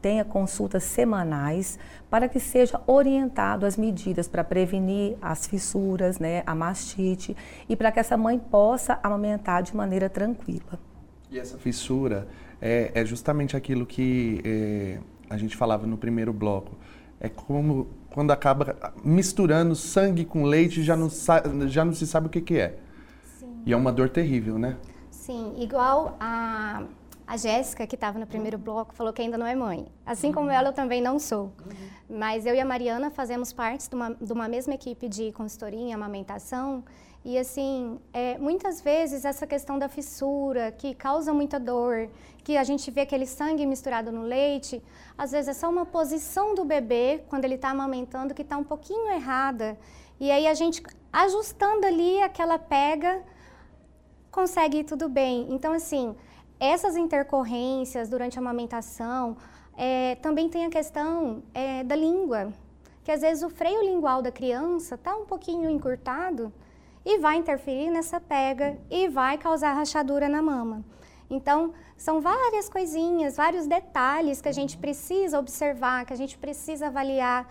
[0.02, 1.78] tenha consultas semanais
[2.10, 7.38] para que seja orientado as medidas para prevenir as fissuras, né, a mastite,
[7.70, 10.80] e para que essa mãe possa amamentar de maneira tranquila.
[11.30, 12.28] E essa fissura
[12.60, 14.98] é, é justamente aquilo que é,
[15.30, 16.76] a gente falava no primeiro bloco
[17.20, 21.10] É como quando acaba misturando sangue com leite, já não,
[21.68, 22.78] já não se sabe o que, que é.
[23.40, 23.62] Sim.
[23.66, 24.78] E é uma dor terrível, né?
[25.10, 26.84] Sim, igual a,
[27.26, 29.88] a Jéssica, que estava no primeiro bloco, falou que ainda não é mãe.
[30.06, 31.54] Assim como ela, eu também não sou.
[32.10, 35.80] Mas eu e a Mariana fazemos parte de uma, de uma mesma equipe de consultoria
[35.80, 36.84] em amamentação.
[37.24, 42.10] E assim, é, muitas vezes essa questão da fissura, que causa muita dor,
[42.44, 44.82] que a gente vê aquele sangue misturado no leite,
[45.16, 48.64] às vezes é só uma posição do bebê, quando ele está amamentando, que está um
[48.64, 49.78] pouquinho errada.
[50.20, 50.82] E aí a gente,
[51.14, 53.22] ajustando ali aquela pega,
[54.32, 55.46] consegue ir tudo bem.
[55.52, 56.16] Então, assim,
[56.60, 59.38] essas intercorrências durante a amamentação,
[59.78, 62.52] é, também tem a questão é, da língua,
[63.04, 66.52] que às vezes o freio lingual da criança está um pouquinho encurtado
[67.06, 70.84] e vai interferir nessa pega e vai causar rachadura na mama.
[71.30, 76.88] Então, são várias coisinhas, vários detalhes que a gente precisa observar, que a gente precisa
[76.88, 77.48] avaliar.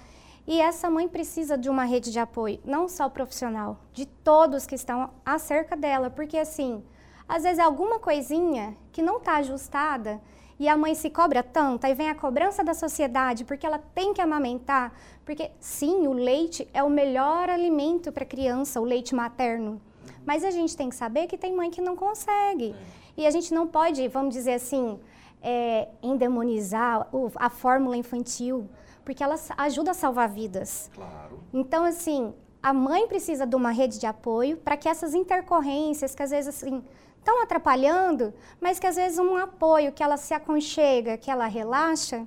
[0.46, 4.74] E essa mãe precisa de uma rede de apoio, não só profissional, de todos que
[4.74, 6.82] estão acerca dela, porque assim,
[7.28, 10.20] às vezes é alguma coisinha que não está ajustada
[10.58, 14.12] e a mãe se cobra tanto, aí vem a cobrança da sociedade, porque ela tem
[14.12, 14.92] que amamentar,
[15.30, 19.80] porque sim, o leite é o melhor alimento para a criança, o leite materno.
[20.26, 22.74] Mas a gente tem que saber que tem mãe que não consegue.
[23.16, 24.98] E a gente não pode, vamos dizer assim,
[25.40, 28.68] é, endemonizar a fórmula infantil,
[29.04, 30.90] porque ela ajuda a salvar vidas.
[30.92, 31.38] Claro.
[31.54, 36.24] Então, assim, a mãe precisa de uma rede de apoio para que essas intercorrências, que
[36.24, 36.82] às vezes assim,
[37.18, 42.26] estão atrapalhando, mas que às vezes um apoio, que ela se aconchega, que ela relaxa,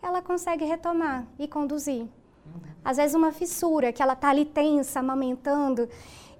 [0.00, 2.06] ela consegue retomar e conduzir.
[2.84, 5.88] Às vezes uma fissura, que ela está ali tensa, amamentando,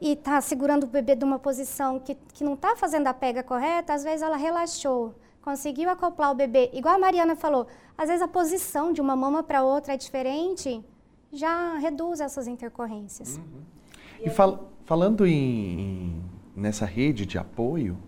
[0.01, 3.43] e está segurando o bebê de uma posição que, que não está fazendo a pega
[3.43, 6.71] correta, às vezes ela relaxou, conseguiu acoplar o bebê.
[6.73, 10.85] Igual a Mariana falou, às vezes a posição de uma mama para outra é diferente,
[11.33, 13.37] já reduz essas intercorrências.
[13.38, 13.62] Uhum.
[14.21, 16.23] E fal falando em
[16.55, 17.99] nessa rede de apoio,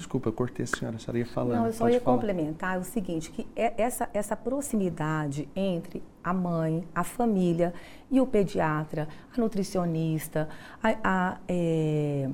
[0.00, 1.58] desculpa, eu cortei a senhora, a senhora ia falando.
[1.58, 2.16] Não, eu só ia falar.
[2.16, 7.74] complementar o seguinte, que é essa, essa proximidade entre a mãe, a família
[8.10, 10.48] e o pediatra, a nutricionista,
[10.82, 12.30] a, a, é,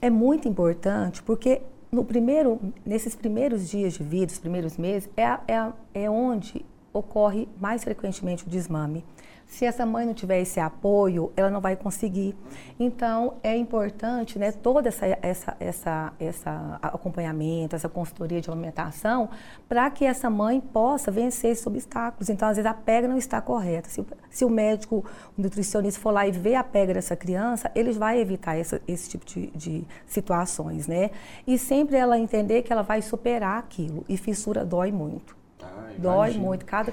[0.00, 1.60] é muito importante porque
[1.92, 7.48] no primeiro, nesses primeiros dias de vida, os primeiros meses, é, é, é onde ocorre
[7.60, 9.04] mais frequentemente o desmame.
[9.46, 12.34] Se essa mãe não tiver esse apoio, ela não vai conseguir.
[12.78, 19.28] Então, é importante, né, todo essa, essa, essa, essa acompanhamento, essa consultoria de alimentação,
[19.68, 22.28] para que essa mãe possa vencer esses obstáculos.
[22.28, 23.88] Então, às vezes, a pega não está correta.
[23.88, 25.04] Se, se o médico,
[25.38, 29.08] o nutricionista for lá e ver a pega dessa criança, ele vai evitar essa, esse
[29.08, 31.10] tipo de, de situações, né?
[31.46, 34.04] E sempre ela entender que ela vai superar aquilo.
[34.08, 35.36] E fissura dói muito.
[35.62, 36.64] Ah, dói muito.
[36.64, 36.92] Cada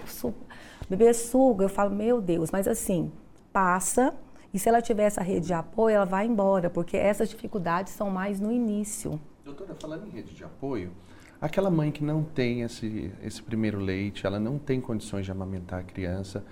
[0.91, 3.11] bebê suga, eu falo, meu Deus, mas assim,
[3.53, 4.13] passa.
[4.53, 8.09] E se ela tiver essa rede de apoio, ela vai embora, porque essas dificuldades são
[8.09, 9.19] mais no início.
[9.45, 10.91] Doutora, falando em rede de apoio,
[11.39, 15.79] aquela mãe que não tem esse, esse primeiro leite, ela não tem condições de amamentar
[15.79, 16.43] a criança,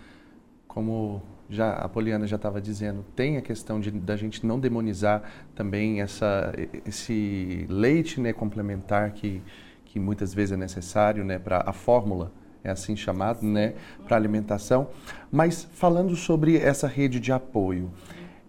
[0.67, 5.23] como já a Poliana já estava dizendo, tem a questão de da gente não demonizar
[5.53, 6.53] também essa,
[6.85, 9.41] esse leite né, complementar que,
[9.83, 12.31] que muitas vezes é necessário né, para a fórmula
[12.63, 13.73] é assim chamado, né,
[14.07, 14.87] para alimentação.
[15.31, 17.91] Mas falando sobre essa rede de apoio,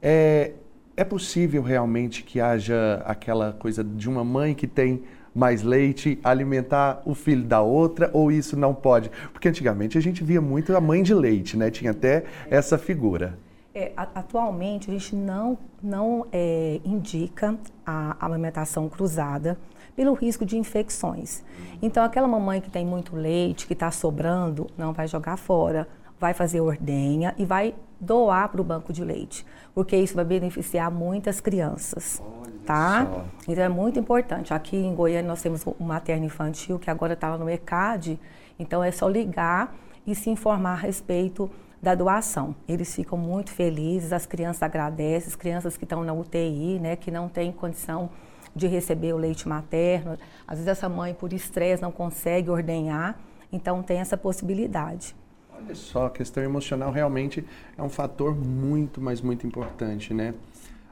[0.02, 0.52] é,
[0.96, 5.02] é possível realmente que haja aquela coisa de uma mãe que tem
[5.34, 9.10] mais leite alimentar o filho da outra ou isso não pode?
[9.32, 11.70] Porque antigamente a gente via muito a mãe de leite, né?
[11.70, 13.38] Tinha até essa figura.
[13.72, 19.56] É, atualmente a gente não, não é, indica a alimentação cruzada
[19.94, 21.42] pelo risco de infecções.
[21.83, 26.35] Então, aquela mamãe que tem muito leite, que está sobrando, não vai jogar fora, vai
[26.35, 31.40] fazer ordenha e vai doar para o banco de leite, porque isso vai beneficiar muitas
[31.40, 33.07] crianças, Olha tá?
[33.07, 33.24] Só.
[33.48, 34.55] Então é muito importante.
[34.55, 38.18] Aqui em Goiânia nós temos o materno infantil que agora está no ECAD,
[38.59, 39.74] então é só ligar
[40.07, 41.50] e se informar a respeito
[41.83, 42.55] da doação.
[42.68, 47.11] Eles ficam muito felizes, as crianças agradecem, as crianças que estão na UTI, né, que
[47.11, 48.11] não têm condição
[48.54, 50.18] de receber o leite materno.
[50.46, 53.18] Às vezes essa mãe, por estresse, não consegue ordenhar,
[53.52, 55.14] então tem essa possibilidade.
[55.54, 57.44] Olha só, a questão emocional realmente
[57.76, 60.34] é um fator muito, mas muito importante, né?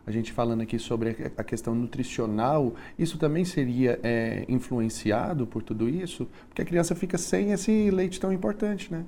[0.07, 5.87] A gente falando aqui sobre a questão nutricional, isso também seria é, influenciado por tudo
[5.87, 6.27] isso?
[6.49, 9.05] Porque a criança fica sem esse leite tão importante, né?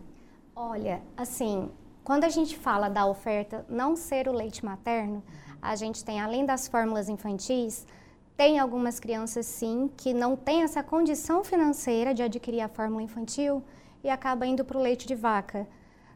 [0.54, 1.70] Olha, assim,
[2.04, 5.22] quando a gente fala da oferta não ser o leite materno,
[5.62, 7.86] a gente tem, além das fórmulas infantis,
[8.40, 13.62] tem algumas crianças, sim, que não têm essa condição financeira de adquirir a fórmula infantil
[14.02, 15.68] e acaba indo para o leite de vaca.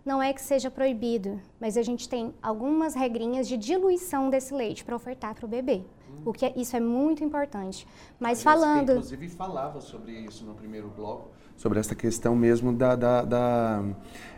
[0.07, 4.83] não é que seja proibido, mas a gente tem algumas regrinhas de diluição desse leite
[4.83, 5.83] para ofertar para o bebê.
[6.25, 7.87] O que é, isso é muito importante.
[8.19, 8.93] Mas falando.
[8.93, 13.85] inclusive falava sobre isso no primeiro bloco, sobre essa questão mesmo da, da, da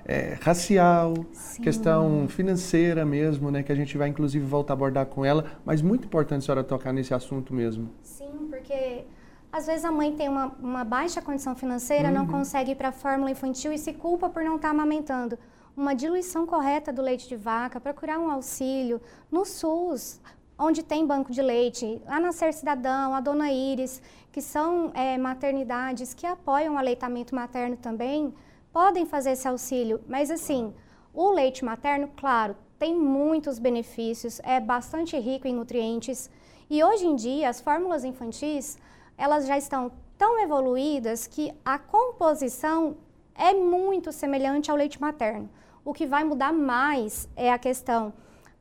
[0.04, 1.62] é, racial, Sim.
[1.62, 3.62] questão financeira mesmo, né?
[3.62, 5.44] Que a gente vai inclusive voltar a abordar com ela.
[5.64, 7.90] Mas muito importante a senhora tocar nesse assunto mesmo.
[8.02, 9.04] Sim, porque
[9.50, 12.14] às vezes a mãe tem uma, uma baixa condição financeira, uhum.
[12.14, 15.38] não consegue ir para a fórmula infantil e se culpa por não estar tá amamentando
[15.76, 19.00] uma diluição correta do leite de vaca, procurar um auxílio
[19.30, 20.20] no SUS,
[20.58, 24.00] onde tem banco de leite, a Nascer Cidadão, a Dona Iris,
[24.32, 28.34] que são é, maternidades que apoiam o aleitamento materno também,
[28.72, 30.00] podem fazer esse auxílio.
[30.08, 30.74] Mas assim,
[31.12, 36.30] o leite materno, claro, tem muitos benefícios, é bastante rico em nutrientes.
[36.68, 38.78] E hoje em dia, as fórmulas infantis,
[39.16, 42.96] elas já estão tão evoluídas que a composição
[43.34, 45.48] é muito semelhante ao leite materno.
[45.84, 48.12] O que vai mudar mais é a questão,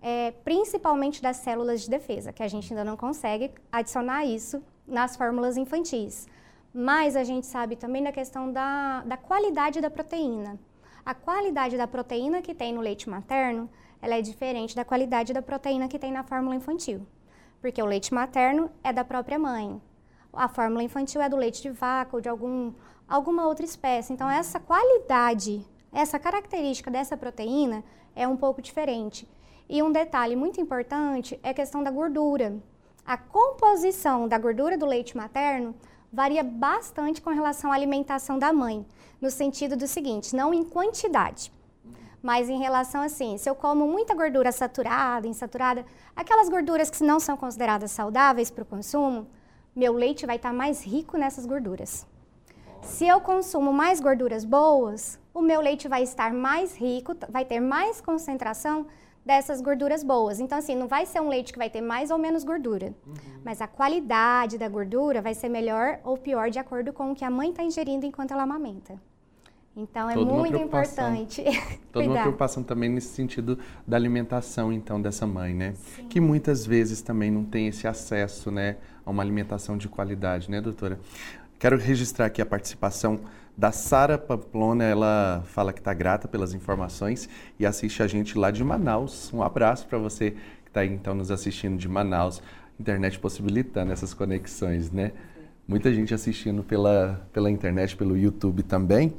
[0.07, 5.15] é, principalmente das células de defesa, que a gente ainda não consegue adicionar isso nas
[5.15, 6.27] fórmulas infantis.
[6.71, 10.59] Mas a gente sabe também da questão da, da qualidade da proteína.
[11.03, 13.67] A qualidade da proteína que tem no leite materno,
[13.99, 17.07] ela é diferente da qualidade da proteína que tem na fórmula infantil.
[17.59, 19.81] Porque o leite materno é da própria mãe.
[20.31, 22.73] A fórmula infantil é do leite de vaca ou de algum,
[23.07, 24.13] alguma outra espécie.
[24.13, 27.81] Então, essa qualidade essa característica dessa proteína
[28.13, 29.25] é um pouco diferente.
[29.67, 32.55] E um detalhe muito importante é a questão da gordura.
[33.05, 35.75] A composição da gordura do leite materno
[36.11, 38.85] varia bastante com relação à alimentação da mãe,
[39.19, 41.51] no sentido do seguinte, não em quantidade,
[42.21, 47.19] mas em relação assim, se eu como muita gordura saturada, insaturada, aquelas gorduras que não
[47.19, 49.27] são consideradas saudáveis para o consumo,
[49.75, 52.07] meu leite vai estar mais rico nessas gorduras.
[52.81, 57.59] Se eu consumo mais gorduras boas, o meu leite vai estar mais rico, vai ter
[57.59, 58.85] mais concentração
[59.25, 60.39] dessas gorduras boas.
[60.39, 63.13] Então, assim, não vai ser um leite que vai ter mais ou menos gordura, uhum.
[63.43, 67.25] mas a qualidade da gordura vai ser melhor ou pior de acordo com o que
[67.25, 68.99] a mãe está ingerindo enquanto ela amamenta.
[69.77, 71.43] Então, é Toda muito importante.
[71.91, 75.73] Toda uma preocupação também nesse sentido da alimentação, então, dessa mãe, né?
[75.75, 76.07] Sim.
[76.07, 80.61] Que muitas vezes também não tem esse acesso, né, a uma alimentação de qualidade, né,
[80.61, 80.97] doutora?
[81.59, 83.19] Quero registrar aqui a participação
[83.57, 84.83] da Sara Pamplona.
[84.83, 89.31] Ela fala que está grata pelas informações e assiste a gente lá de Manaus.
[89.33, 92.41] Um abraço para você que está então nos assistindo de Manaus.
[92.79, 95.11] Internet possibilitando essas conexões, né?
[95.67, 99.13] Muita gente assistindo pela, pela internet, pelo YouTube também.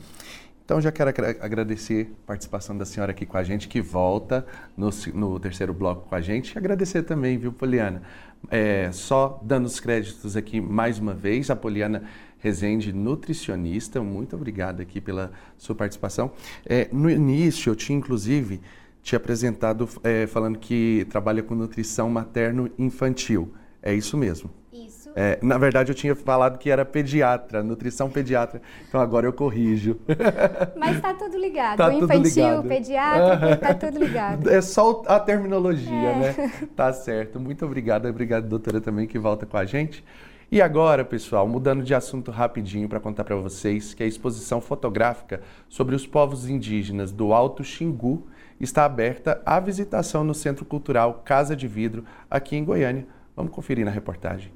[0.66, 4.44] Então, já quero agradecer a participação da senhora aqui com a gente, que volta
[4.76, 6.54] no, no terceiro bloco com a gente.
[6.54, 8.02] E agradecer também, viu, Poliana?
[8.50, 12.02] É, só dando os créditos aqui mais uma vez, a Poliana
[12.38, 14.02] Rezende, nutricionista.
[14.02, 16.32] Muito obrigado aqui pela sua participação.
[16.64, 18.60] É, no início, eu tinha inclusive
[19.02, 23.52] te apresentado é, falando que trabalha com nutrição materno-infantil.
[23.80, 24.50] É isso mesmo?
[24.72, 25.10] Isso.
[25.14, 28.60] É, na verdade, eu tinha falado que era pediatra, nutrição pediatra.
[28.88, 29.96] Então agora eu corrijo.
[30.76, 31.78] Mas está tudo ligado.
[31.78, 32.68] Tá o infantil, ligado.
[32.68, 34.50] pediatra, está tudo ligado.
[34.50, 36.18] É só a terminologia, é.
[36.18, 36.52] né?
[36.74, 37.38] Tá certo.
[37.38, 38.06] Muito obrigado.
[38.08, 40.04] Obrigado, doutora, também, que volta com a gente.
[40.50, 45.42] E agora, pessoal, mudando de assunto rapidinho para contar para vocês que a exposição fotográfica
[45.68, 48.28] sobre os povos indígenas do Alto Xingu
[48.60, 53.08] está aberta à visitação no Centro Cultural Casa de Vidro, aqui em Goiânia.
[53.34, 54.52] Vamos conferir na reportagem.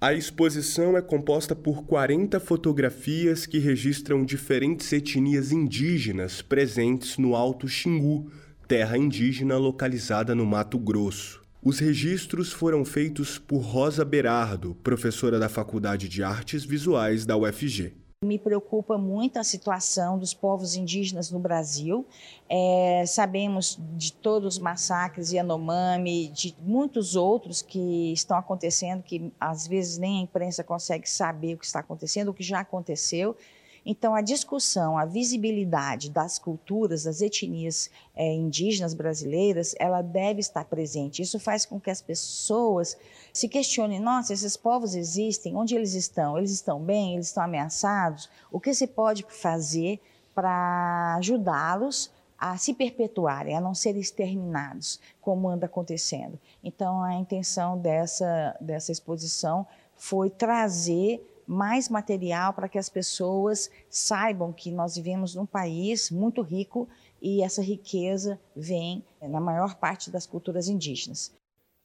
[0.00, 7.68] A exposição é composta por 40 fotografias que registram diferentes etnias indígenas presentes no Alto
[7.68, 8.28] Xingu,
[8.66, 11.41] terra indígena localizada no Mato Grosso.
[11.64, 17.94] Os registros foram feitos por Rosa Berardo, professora da Faculdade de Artes Visuais da UFG.
[18.24, 22.04] Me preocupa muito a situação dos povos indígenas no Brasil.
[22.48, 29.64] É, sabemos de todos os massacres Yanomami, de muitos outros que estão acontecendo, que às
[29.64, 33.36] vezes nem a imprensa consegue saber o que está acontecendo, o que já aconteceu.
[33.84, 40.64] Então, a discussão, a visibilidade das culturas, das etnias é, indígenas brasileiras, ela deve estar
[40.64, 41.20] presente.
[41.20, 42.96] Isso faz com que as pessoas
[43.32, 46.38] se questionem: nossa, esses povos existem, onde eles estão?
[46.38, 47.14] Eles estão bem?
[47.14, 48.30] Eles estão ameaçados?
[48.50, 50.00] O que se pode fazer
[50.32, 56.38] para ajudá-los a se perpetuarem, a não serem exterminados, como anda acontecendo?
[56.62, 59.66] Então, a intenção dessa, dessa exposição
[59.96, 66.40] foi trazer mais material para que as pessoas saibam que nós vivemos num país muito
[66.42, 66.88] rico
[67.20, 71.32] e essa riqueza vem na maior parte das culturas indígenas.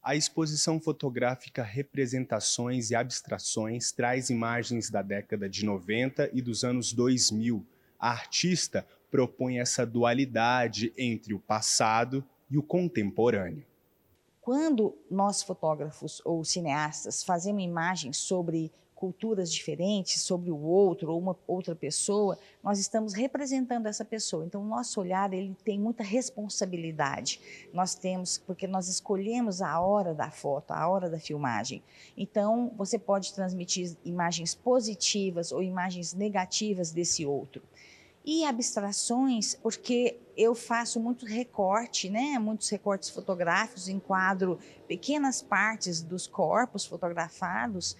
[0.02, 6.92] A exposição fotográfica Representações e Abstrações traz imagens da década de 90 e dos anos
[6.92, 7.64] 2000.
[7.98, 13.66] A artista propõe essa dualidade entre o passado e o contemporâneo.
[14.40, 21.36] Quando nós, fotógrafos ou cineastas, fazemos imagens sobre culturas diferentes, sobre o outro ou uma
[21.46, 24.44] outra pessoa, nós estamos representando essa pessoa.
[24.44, 27.40] Então, o nosso olhar ele tem muita responsabilidade.
[27.72, 31.80] Nós temos, porque nós escolhemos a hora da foto, a hora da filmagem.
[32.16, 37.62] Então, você pode transmitir imagens positivas ou imagens negativas desse outro.
[38.24, 42.38] E abstrações, porque eu faço muito recorte, né?
[42.38, 47.96] Muitos recortes fotográficos, enquadro pequenas partes dos corpos fotografados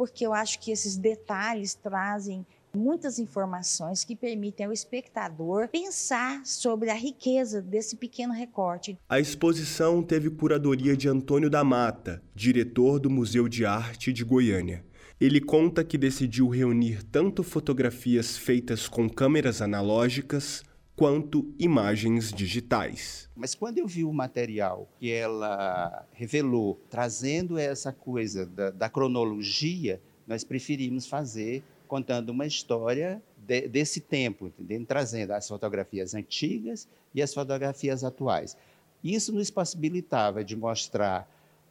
[0.00, 6.88] porque eu acho que esses detalhes trazem muitas informações que permitem ao espectador pensar sobre
[6.88, 8.96] a riqueza desse pequeno recorte.
[9.06, 14.82] A exposição teve curadoria de Antônio da Mata, diretor do Museu de Arte de Goiânia.
[15.20, 20.62] Ele conta que decidiu reunir tanto fotografias feitas com câmeras analógicas
[21.00, 23.26] quanto imagens digitais.
[23.34, 29.98] Mas quando eu vi o material que ela revelou, trazendo essa coisa da, da cronologia,
[30.26, 34.52] nós preferimos fazer contando uma história de, desse tempo,
[34.86, 38.54] trazendo as fotografias antigas e as fotografias atuais.
[39.02, 41.26] Isso nos possibilitava de mostrar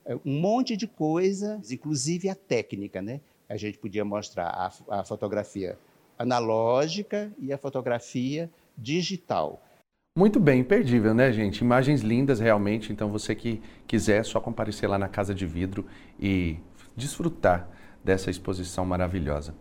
[0.08, 3.22] eh, um monte de coisas, inclusive a técnica, né?
[3.48, 5.78] A gente podia mostrar a, a fotografia
[6.18, 8.50] analógica e a fotografia
[8.82, 9.64] digital.
[10.18, 11.60] Muito bem, imperdível, né, gente?
[11.60, 12.92] Imagens lindas realmente.
[12.92, 15.86] Então, você que quiser, é só comparecer lá na Casa de Vidro
[16.20, 16.58] e
[16.96, 17.70] desfrutar
[18.04, 19.56] dessa exposição maravilhosa.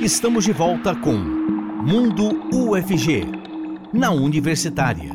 [0.00, 3.24] Estamos de volta com Mundo UFG,
[3.92, 5.12] na Universitária.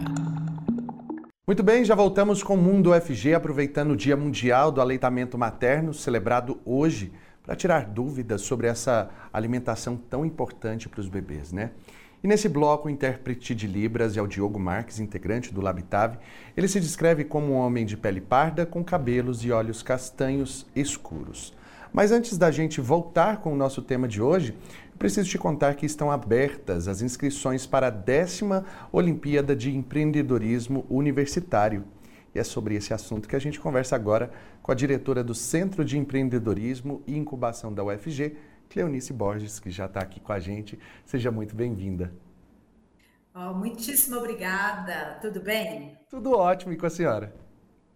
[1.48, 5.94] Muito bem, já voltamos com o Mundo UFG, aproveitando o Dia Mundial do Aleitamento Materno,
[5.94, 7.12] celebrado hoje
[7.44, 11.72] para tirar dúvidas sobre essa alimentação tão importante para os bebês, né?
[12.24, 16.18] E nesse bloco, o intérprete de Libras é o Diogo Marques, integrante do Labitave.
[16.56, 21.54] Ele se descreve como um homem de pele parda, com cabelos e olhos castanhos escuros.
[21.92, 24.56] Mas antes da gente voltar com o nosso tema de hoje,
[24.98, 31.84] preciso te contar que estão abertas as inscrições para a décima Olimpíada de Empreendedorismo Universitário.
[32.34, 34.32] E é sobre esse assunto que a gente conversa agora
[34.62, 38.36] com a diretora do Centro de Empreendedorismo e Incubação da UFG,
[38.70, 40.80] Cleonice Borges, que já está aqui com a gente.
[41.06, 42.12] Seja muito bem-vinda.
[43.36, 45.18] Oh, muitíssimo obrigada.
[45.22, 45.98] Tudo bem?
[46.10, 46.74] Tudo ótimo.
[46.74, 47.34] E com a senhora?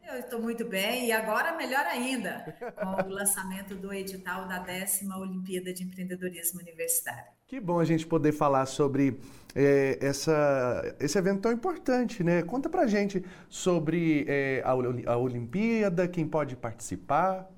[0.03, 5.17] Eu estou muito bem e agora melhor ainda, com o lançamento do edital da décima
[5.17, 7.36] Olimpíada de Empreendedorismo Universitário.
[7.47, 9.21] Que bom a gente poder falar sobre
[9.55, 12.43] é, essa, esse evento tão importante, né?
[12.43, 14.71] Conta pra gente sobre é, a,
[15.13, 17.49] a Olimpíada, quem pode participar.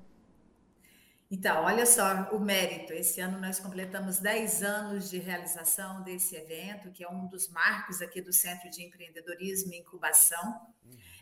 [1.28, 2.92] Então, olha só o mérito.
[2.92, 8.00] Esse ano nós completamos 10 anos de realização desse evento, que é um dos marcos
[8.00, 10.60] aqui do Centro de Empreendedorismo e Incubação.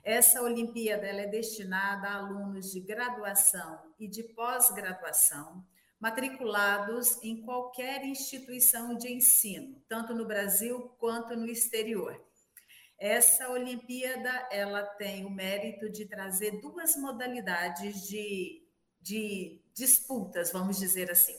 [0.04, 5.64] Essa Olimpíada é destinada a alunos de graduação e de pós-graduação
[6.00, 12.24] matriculados em qualquer instituição de ensino, tanto no Brasil quanto no exterior.
[12.98, 18.66] Essa Olimpíada ela tem o mérito de trazer duas modalidades de,
[19.00, 21.36] de disputas, vamos dizer assim.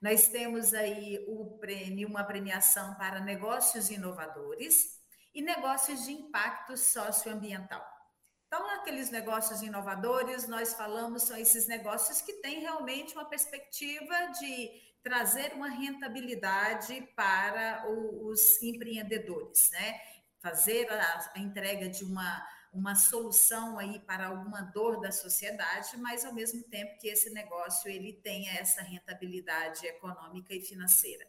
[0.00, 5.00] Nós temos aí o prêmio, uma premiação para negócios inovadores
[5.34, 7.93] e negócios de impacto socioambiental.
[8.54, 14.70] Então, aqueles negócios inovadores, nós falamos, são esses negócios que têm realmente uma perspectiva de
[15.02, 20.00] trazer uma rentabilidade para os empreendedores, né?
[20.40, 26.24] Fazer a, a entrega de uma, uma solução aí para alguma dor da sociedade, mas
[26.24, 31.26] ao mesmo tempo que esse negócio ele tenha essa rentabilidade econômica e financeira.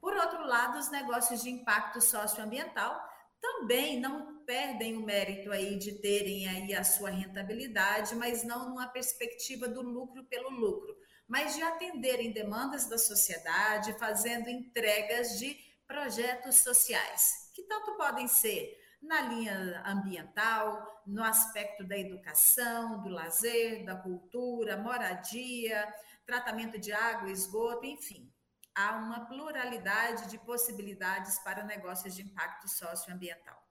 [0.00, 3.04] Por outro lado, os negócios de impacto socioambiental
[3.40, 8.88] também não perdem o mérito aí de terem aí a sua rentabilidade, mas não numa
[8.88, 16.56] perspectiva do lucro pelo lucro, mas de atenderem demandas da sociedade, fazendo entregas de projetos
[16.56, 23.96] sociais, que tanto podem ser na linha ambiental, no aspecto da educação, do lazer, da
[23.96, 25.92] cultura, moradia,
[26.24, 28.32] tratamento de água, esgoto, enfim
[28.74, 33.61] há uma pluralidade de possibilidades para negócios de impacto socioambiental.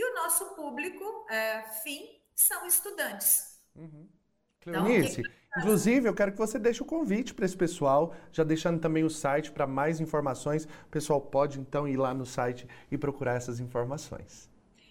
[0.00, 3.60] E o nosso público, é, fim, são estudantes.
[3.76, 4.08] Uhum.
[4.62, 8.80] Cleonice, então, inclusive eu quero que você deixe o convite para esse pessoal, já deixando
[8.80, 10.64] também o site para mais informações.
[10.64, 14.48] O pessoal pode então ir lá no site e procurar essas informações.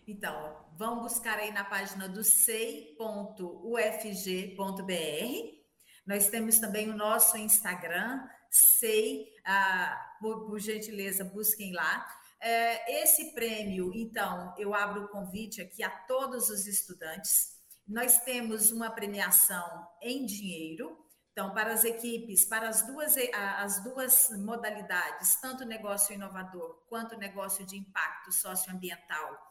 [0.07, 2.95] Então, vão buscar aí na página do sei.ufg.br
[6.05, 12.07] Nós temos também o nosso Instagram, sei, ah, por, por, gentileza, busquem lá.
[12.41, 17.57] É, esse prêmio, então, eu abro o convite aqui a todos os estudantes.
[17.87, 20.97] Nós temos uma premiação em dinheiro,
[21.31, 27.65] então, para as equipes, para as duas, as duas modalidades, tanto negócio inovador quanto negócio
[27.65, 29.49] de impacto socioambiental,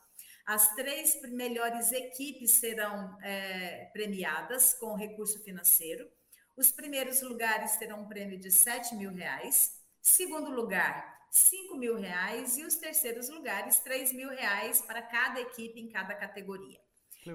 [0.49, 6.09] as três melhores equipes serão é, premiadas com recurso financeiro.
[6.57, 9.78] Os primeiros lugares terão um prêmio de 7 mil reais.
[10.01, 12.56] Segundo lugar, 5 mil reais.
[12.58, 16.80] E os terceiros lugares, 3 mil reais para cada equipe em cada categoria.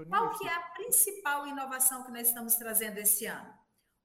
[0.09, 3.53] Qual que é a principal inovação que nós estamos trazendo esse ano?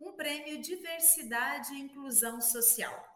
[0.00, 3.06] Um prêmio Diversidade e Inclusão Social.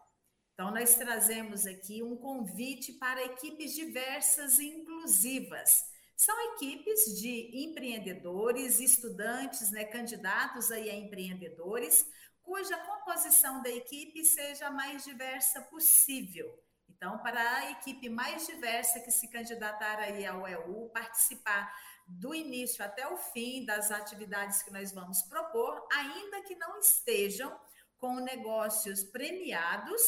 [0.53, 8.79] Então, nós trazemos aqui um convite para equipes diversas e inclusivas são equipes de empreendedores,
[8.79, 12.05] estudantes, né, candidatos aí a empreendedores,
[12.43, 16.59] cuja composição da equipe seja a mais diversa possível.
[16.89, 21.73] Então, para a equipe mais diversa que se candidatar aí ao EU, participar
[22.07, 27.57] do início até o fim das atividades que nós vamos propor, ainda que não estejam
[27.97, 30.01] com negócios premiados,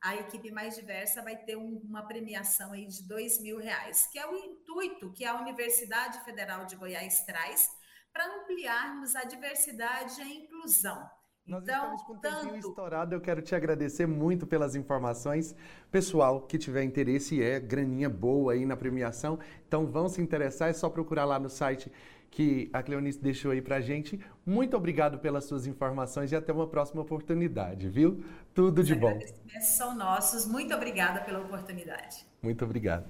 [0.00, 4.18] a equipe mais diversa vai ter um, uma premiação aí de dois mil reais, que
[4.18, 7.70] é o intuito que a Universidade Federal de Goiás traz
[8.12, 11.10] para ampliarmos a diversidade e a inclusão.
[11.46, 12.68] Nós então, estamos com o tempinho tanto...
[12.68, 13.14] estourado.
[13.14, 15.54] Eu quero te agradecer muito pelas informações.
[15.90, 19.38] Pessoal que tiver interesse, é graninha boa aí na premiação.
[19.68, 21.92] Então, vão se interessar, é só procurar lá no site
[22.30, 24.18] que a Cleonice deixou aí pra gente.
[24.44, 28.24] Muito obrigado pelas suas informações e até uma próxima oportunidade, viu?
[28.54, 29.16] Tudo de bom.
[29.60, 30.46] São nossos.
[30.46, 32.26] Muito obrigada pela oportunidade.
[32.42, 33.04] Muito obrigado.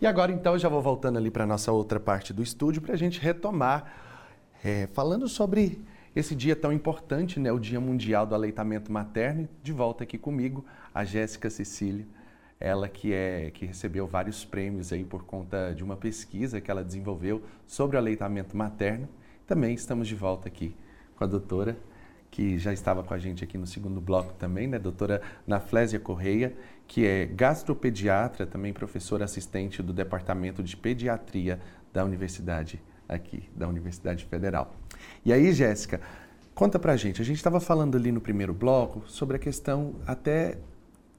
[0.00, 2.94] E agora, então, eu já vou voltando ali para nossa outra parte do estúdio para
[2.94, 3.92] a gente retomar,
[4.64, 5.84] é, falando sobre
[6.16, 9.48] esse dia tão importante, né, o Dia Mundial do Aleitamento Materno.
[9.62, 12.06] De volta aqui comigo, a Jéssica Cecília
[12.58, 16.82] ela que é que recebeu vários prêmios aí por conta de uma pesquisa que ela
[16.82, 19.08] desenvolveu sobre o aleitamento materno.
[19.46, 20.74] Também estamos de volta aqui
[21.16, 21.76] com a doutora
[22.30, 26.54] que já estava com a gente aqui no segundo bloco também, né, doutora Naflésia Correia,
[26.86, 31.60] que é gastropediatra, também professora assistente do Departamento de Pediatria
[31.92, 34.74] da Universidade aqui, da Universidade Federal.
[35.26, 36.00] E aí, Jéssica,
[36.54, 40.56] conta pra gente, a gente estava falando ali no primeiro bloco sobre a questão até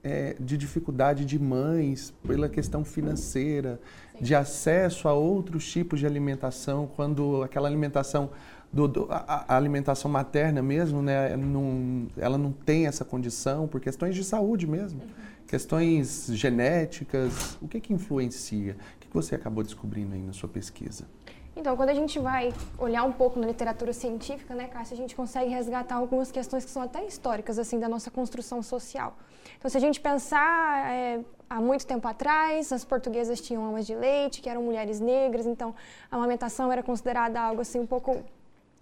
[0.02, 3.82] é, de dificuldade de mães pela questão financeira,
[4.14, 4.24] Sim.
[4.24, 8.30] de acesso a outros tipos de alimentação, quando aquela alimentação
[8.72, 13.82] do, do a, a, alimentação materna mesmo, né, não, ela não tem essa condição por
[13.82, 15.10] questões de saúde mesmo, uhum.
[15.46, 17.58] questões genéticas.
[17.62, 18.78] O que que influencia?
[18.96, 21.04] O que você acabou descobrindo aí na sua pesquisa?
[21.58, 25.16] Então, quando a gente vai olhar um pouco na literatura científica, né, Cássia, a gente
[25.16, 29.18] consegue resgatar algumas questões que são até históricas, assim, da nossa construção social.
[29.58, 33.96] Então, se a gente pensar é, há muito tempo atrás, as portuguesas tinham amas de
[33.96, 35.74] leite, que eram mulheres negras, então
[36.12, 38.24] a amamentação era considerada algo, assim, um pouco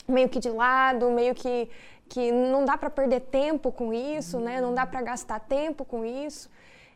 [0.06, 1.70] meio que de lado, meio que,
[2.10, 6.04] que não dá para perder tempo com isso, né, não dá para gastar tempo com
[6.04, 6.50] isso.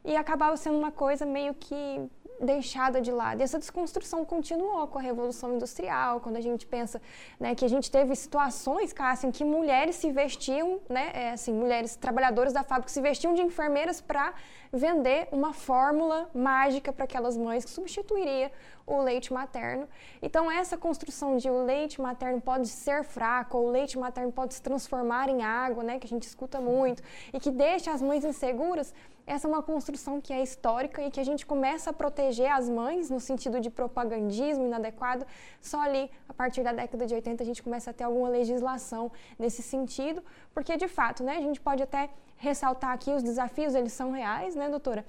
[0.03, 2.09] E acabava sendo uma coisa meio que
[2.39, 3.41] deixada de lado.
[3.41, 7.01] E essa desconstrução continuou com a Revolução Industrial, quando a gente pensa
[7.39, 11.53] né, que a gente teve situações, Cássia, em que mulheres se vestiam, né, é, assim,
[11.53, 14.33] mulheres trabalhadoras da fábrica se vestiam de enfermeiras para
[14.71, 18.51] vender uma fórmula mágica para aquelas mães que substituiria
[18.85, 19.87] o leite materno.
[20.21, 24.53] Então, essa construção de o leite materno pode ser fraco, ou o leite materno pode
[24.53, 27.03] se transformar em água, né, que a gente escuta muito,
[27.33, 28.93] e que deixa as mães inseguras,
[29.29, 32.67] essa é uma construção que é histórica e que a gente começa a proteger as
[32.67, 35.23] mães no sentido de propagandismo inadequado.
[35.61, 39.11] Só ali, a partir da década de 80, a gente começa a ter alguma legislação
[39.37, 42.09] nesse sentido, porque de fato, né, a gente pode até
[42.39, 45.05] ressaltar aqui os desafios, eles são reais, né, doutora?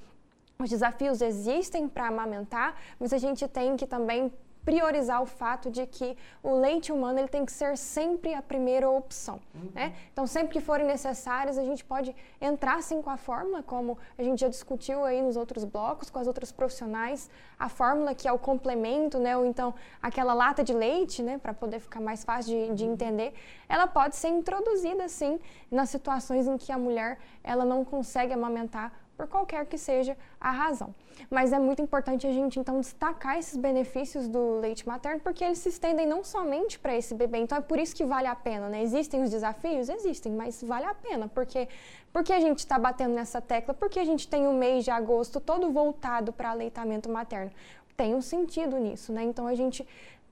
[0.58, 4.30] Os desafios existem para amamentar, mas a gente tem que também
[4.64, 8.88] priorizar o fato de que o leite humano ele tem que ser sempre a primeira
[8.88, 9.40] opção.
[9.54, 9.70] Uhum.
[9.74, 9.94] Né?
[10.12, 14.22] Então, sempre que forem necessárias, a gente pode entrar sim com a fórmula, como a
[14.22, 18.32] gente já discutiu aí nos outros blocos, com as outras profissionais, a fórmula que é
[18.32, 19.36] o complemento, né?
[19.36, 21.38] ou então aquela lata de leite, né?
[21.38, 23.34] para poder ficar mais fácil de, de entender,
[23.68, 25.38] ela pode ser introduzida sim
[25.70, 30.50] nas situações em que a mulher ela não consegue amamentar por qualquer que seja a
[30.50, 30.94] razão.
[31.28, 35.58] Mas é muito importante a gente então destacar esses benefícios do leite materno, porque eles
[35.58, 37.38] se estendem não somente para esse bebê.
[37.38, 38.82] Então é por isso que vale a pena, né?
[38.82, 39.90] Existem os desafios?
[39.90, 41.68] Existem, mas vale a pena, porque
[42.12, 45.38] porque a gente está batendo nessa tecla, porque a gente tem o mês de agosto
[45.38, 47.52] todo voltado para aleitamento materno.
[47.96, 49.22] Tem um sentido nisso, né?
[49.22, 49.86] Então a gente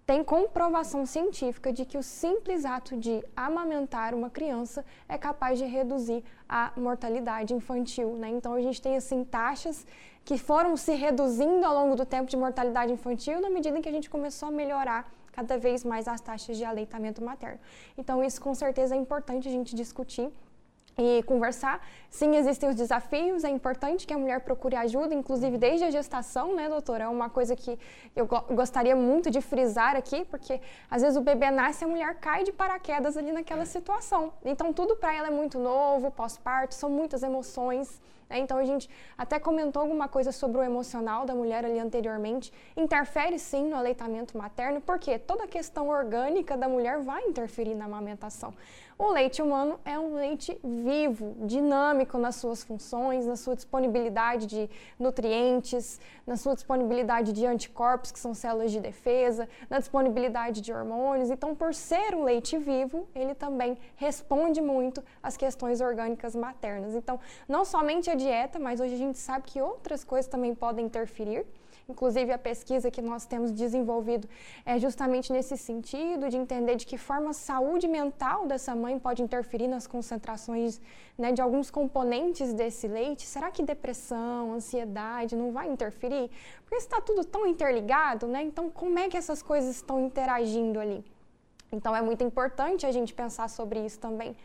[0.08, 5.66] tem comprovação científica de que o simples ato de amamentar uma criança é capaz de
[5.66, 8.30] reduzir a mortalidade infantil, né?
[8.30, 9.86] Então a gente tem assim taxas
[10.24, 13.88] que foram se reduzindo ao longo do tempo de mortalidade infantil na medida em que
[13.90, 17.60] a gente começou a melhorar cada vez mais as taxas de aleitamento materno.
[17.98, 20.32] Então isso com certeza é importante a gente discutir
[20.98, 21.80] e conversar.
[22.10, 26.56] Sim, existem os desafios, é importante que a mulher procure ajuda, inclusive desde a gestação,
[26.56, 27.04] né, doutora?
[27.04, 27.78] É uma coisa que
[28.16, 32.14] eu gostaria muito de frisar aqui, porque às vezes o bebê nasce e a mulher
[32.16, 34.32] cai de paraquedas ali naquela situação.
[34.44, 38.00] Então, tudo para ela é muito novo, pós-parto, são muitas emoções.
[38.28, 38.38] Né?
[38.38, 42.52] Então, a gente até comentou alguma coisa sobre o emocional da mulher ali anteriormente.
[42.76, 47.84] Interfere sim no aleitamento materno, porque toda a questão orgânica da mulher vai interferir na
[47.84, 48.52] amamentação.
[49.00, 54.68] O leite humano é um leite vivo, dinâmico nas suas funções, na sua disponibilidade de
[54.98, 61.30] nutrientes, na sua disponibilidade de anticorpos, que são células de defesa, na disponibilidade de hormônios.
[61.30, 66.96] Então, por ser um leite vivo, ele também responde muito às questões orgânicas maternas.
[66.96, 70.86] Então, não somente a dieta, mas hoje a gente sabe que outras coisas também podem
[70.86, 71.46] interferir.
[71.90, 74.28] Inclusive, a pesquisa que nós temos desenvolvido
[74.66, 79.22] é justamente nesse sentido, de entender de que forma a saúde mental dessa mãe pode
[79.22, 80.82] interferir nas concentrações
[81.16, 83.24] né, de alguns componentes desse leite.
[83.24, 86.30] Será que depressão, ansiedade não vai interferir?
[86.60, 88.42] Porque está tudo tão interligado, né?
[88.42, 91.02] Então, como é que essas coisas estão interagindo ali?
[91.72, 94.36] Então, é muito importante a gente pensar sobre isso também.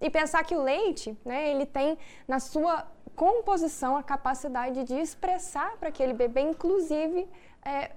[0.00, 1.98] E pensar que o leite, né, ele tem
[2.28, 2.86] na sua
[3.16, 7.28] composição a capacidade de expressar para aquele bebê, inclusive,
[7.64, 7.90] é,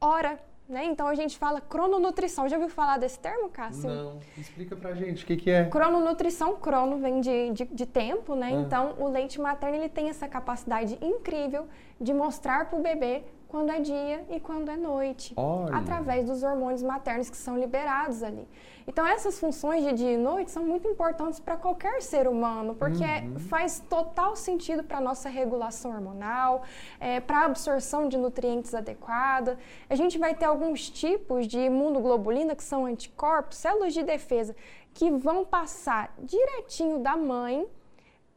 [0.00, 0.38] hora.
[0.68, 0.84] Né?
[0.84, 2.46] Então a gente fala crononutrição.
[2.46, 3.88] Já ouviu falar desse termo, Cássio?
[3.88, 4.20] Não.
[4.36, 5.64] Explica pra gente o que, que é.
[5.64, 8.48] Crononutrição, crono vem de, de, de tempo, né?
[8.48, 8.60] Ah.
[8.60, 11.66] Então o leite materno ele tem essa capacidade incrível
[11.98, 15.74] de mostrar para o bebê quando é dia e quando é noite, Olha.
[15.74, 18.46] através dos hormônios maternos que são liberados ali.
[18.86, 23.04] Então, essas funções de dia e noite são muito importantes para qualquer ser humano, porque
[23.04, 23.38] uhum.
[23.38, 26.62] faz total sentido para a nossa regulação hormonal,
[27.00, 29.58] é, para a absorção de nutrientes adequada.
[29.90, 34.54] A gente vai ter alguns tipos de imunoglobulina, que são anticorpos, células de defesa,
[34.94, 37.66] que vão passar direitinho da mãe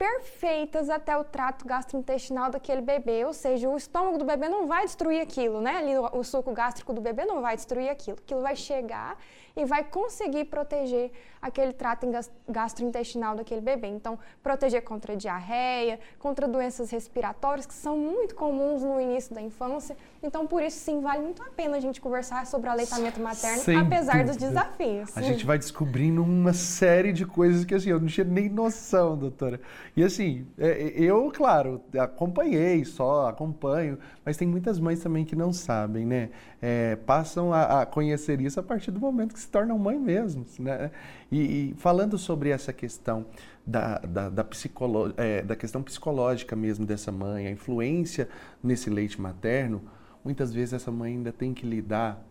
[0.02, 4.84] perfeitas até o trato gastrointestinal daquele bebê, ou seja, o estômago do bebê não vai
[4.84, 5.78] destruir aquilo, né?
[5.78, 8.18] Ali o, o suco gástrico do bebê não vai destruir aquilo.
[8.18, 9.16] Aquilo vai chegar
[9.56, 12.08] e vai conseguir proteger aquele trato
[12.47, 13.88] gastrointestinal daquele bebê.
[13.88, 19.97] Então, proteger contra diarreia, contra doenças respiratórias que são muito comuns no início da infância.
[20.22, 23.62] Então, por isso, sim, vale muito a pena a gente conversar sobre o aleitamento materno,
[23.64, 24.32] Sem apesar dúvida.
[24.32, 25.18] dos desafios.
[25.18, 29.18] A gente vai descobrindo uma série de coisas que, assim, eu não tinha nem noção,
[29.18, 29.60] doutora.
[29.96, 35.52] E, assim, é, eu, claro, acompanhei, só acompanho, mas tem muitas mães também que não
[35.52, 36.30] sabem, né?
[36.62, 40.46] É, passam a, a conhecer isso a partir do momento que se tornam mãe mesmo,
[40.60, 40.92] né?
[41.30, 41.39] E,
[41.72, 43.26] e falando sobre essa questão
[43.66, 48.30] da, da, da, psicolo, é, da questão psicológica mesmo dessa mãe, a influência
[48.64, 49.82] nesse leite materno,
[50.24, 52.24] muitas vezes essa mãe ainda tem que lidar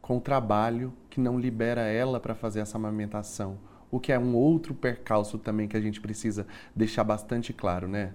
[0.00, 3.58] com o trabalho que não libera ela para fazer essa amamentação,
[3.90, 8.12] o que é um outro percalço também que a gente precisa deixar bastante claro, né?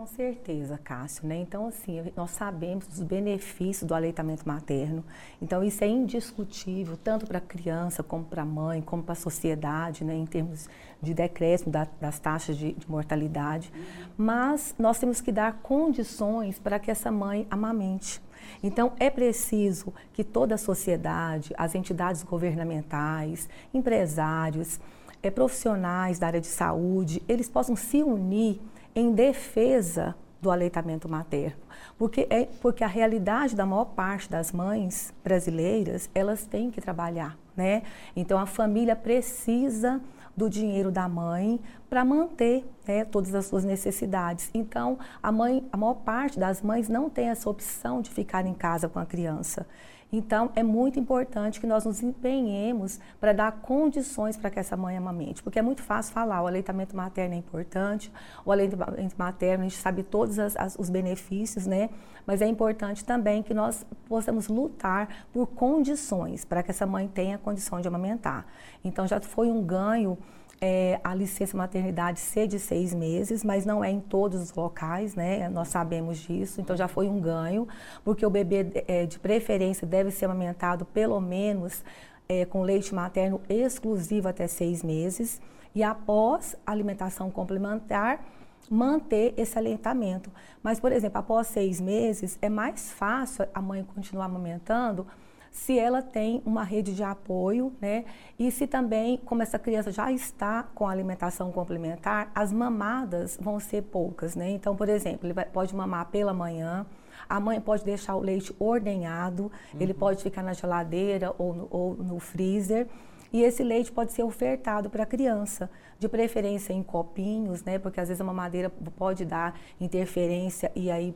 [0.00, 1.36] Com certeza, Cássio, né?
[1.36, 5.04] Então, assim, nós sabemos dos benefícios do aleitamento materno.
[5.42, 9.16] Então, isso é indiscutível, tanto para a criança, como para a mãe, como para a
[9.16, 10.14] sociedade, né?
[10.14, 10.68] Em termos
[11.02, 13.70] de decréscimo da, das taxas de, de mortalidade.
[14.16, 18.22] Mas nós temos que dar condições para que essa mãe amamente.
[18.62, 24.80] Então, é preciso que toda a sociedade, as entidades governamentais, empresários,
[25.22, 28.60] é, profissionais da área de saúde, eles possam se unir
[28.94, 31.58] em defesa do aleitamento materno,
[31.98, 37.36] porque é porque a realidade da maior parte das mães brasileiras elas têm que trabalhar,
[37.54, 37.82] né?
[38.16, 40.00] Então a família precisa
[40.36, 44.50] do dinheiro da mãe para manter né, todas as suas necessidades.
[44.54, 48.54] Então a mãe, a maior parte das mães não tem essa opção de ficar em
[48.54, 49.66] casa com a criança.
[50.12, 54.96] Então, é muito importante que nós nos empenhemos para dar condições para que essa mãe
[54.96, 58.12] amamente, porque é muito fácil falar, o aleitamento materno é importante,
[58.44, 61.90] o aleitamento materno, a gente sabe todos as, as, os benefícios, né?
[62.26, 67.38] Mas é importante também que nós possamos lutar por condições, para que essa mãe tenha
[67.38, 68.46] condição de amamentar.
[68.84, 70.18] Então, já foi um ganho
[70.60, 75.14] é, a licença maternidade ser de seis meses, mas não é em todos os locais,
[75.14, 75.48] né?
[75.48, 77.66] Nós sabemos disso, então já foi um ganho,
[78.04, 81.82] porque o bebê é, de preferência deve ser amamentado pelo menos
[82.28, 85.40] é, com leite materno exclusivo até seis meses
[85.74, 88.22] e após alimentação complementar
[88.70, 90.30] manter esse aleitamento.
[90.62, 95.06] Mas, por exemplo, após seis meses, é mais fácil a mãe continuar amamentando
[95.50, 98.04] se ela tem uma rede de apoio, né?
[98.38, 103.82] E se também, como essa criança já está com alimentação complementar, as mamadas vão ser
[103.82, 104.50] poucas, né?
[104.50, 106.86] Então, por exemplo, ele vai, pode mamar pela manhã,
[107.28, 109.44] a mãe pode deixar o leite ordenhado,
[109.74, 109.80] uhum.
[109.80, 112.86] ele pode ficar na geladeira ou no, ou no freezer.
[113.32, 117.78] E esse leite pode ser ofertado para a criança, de preferência em copinhos, né?
[117.78, 121.14] Porque às vezes a mamadeira pode dar interferência e aí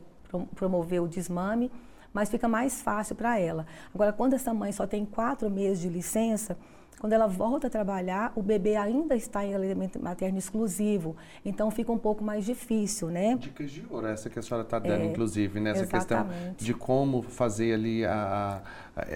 [0.55, 1.71] promover o desmame,
[2.15, 3.67] mas fica mais fácil para ela.
[3.93, 6.57] Agora, quando essa mãe só tem quatro meses de licença,
[6.97, 11.91] quando ela volta a trabalhar, o bebê ainda está em alimento materno exclusivo, então fica
[11.91, 13.35] um pouco mais difícil, né?
[13.35, 15.87] Dicas de ouro, essa que a senhora está dando, é, inclusive, nessa né?
[15.87, 16.25] questão
[16.57, 18.61] de como fazer ali a,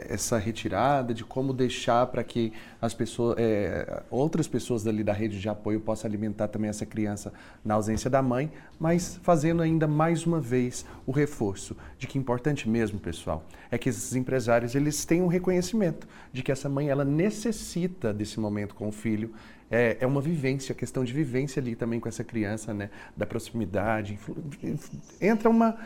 [0.10, 2.52] essa retirada, de como deixar para que
[2.82, 7.32] as pessoas, é, outras pessoas ali da rede de apoio possam alimentar também essa criança
[7.64, 12.68] na ausência da mãe, mas fazendo ainda mais uma vez o reforço de que importante
[12.68, 17.06] mesmo, pessoal, é que esses empresários eles tenham um reconhecimento de que essa mãe ela
[17.06, 19.34] necessita desse momento com o filho,
[19.72, 22.90] é, é, uma vivência, questão de vivência ali também com essa criança, né?
[23.16, 24.18] Da proximidade.
[25.22, 25.78] Entra uma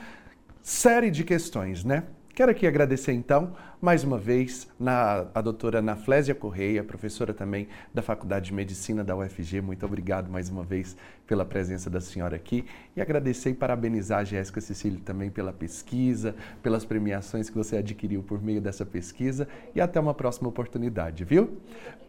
[0.62, 2.04] série de questões, né?
[2.36, 8.02] Quero aqui agradecer então, mais uma vez, na, a doutora Naflésia Correia, professora também da
[8.02, 9.62] Faculdade de Medicina da UFG.
[9.62, 12.66] Muito obrigado mais uma vez pela presença da senhora aqui.
[12.96, 18.24] E agradecer e parabenizar a Jéssica Cecília também pela pesquisa, pelas premiações que você adquiriu
[18.24, 19.48] por meio dessa pesquisa.
[19.76, 21.62] E até uma próxima oportunidade, viu?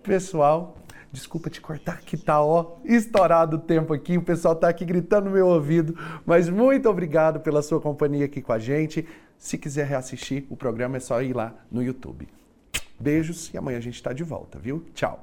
[0.03, 0.75] Pessoal,
[1.15, 5.27] Desculpa te cortar, que tá ó, estourado o tempo aqui, o pessoal tá aqui gritando
[5.27, 5.97] no meu ouvido,
[6.27, 9.07] mas muito obrigado pela sua companhia aqui com a gente.
[9.45, 12.27] Se quiser reassistir o programa é só ir lá no YouTube.
[12.99, 14.87] Beijos e amanhã a gente está de volta, viu?
[14.95, 15.23] Tchau.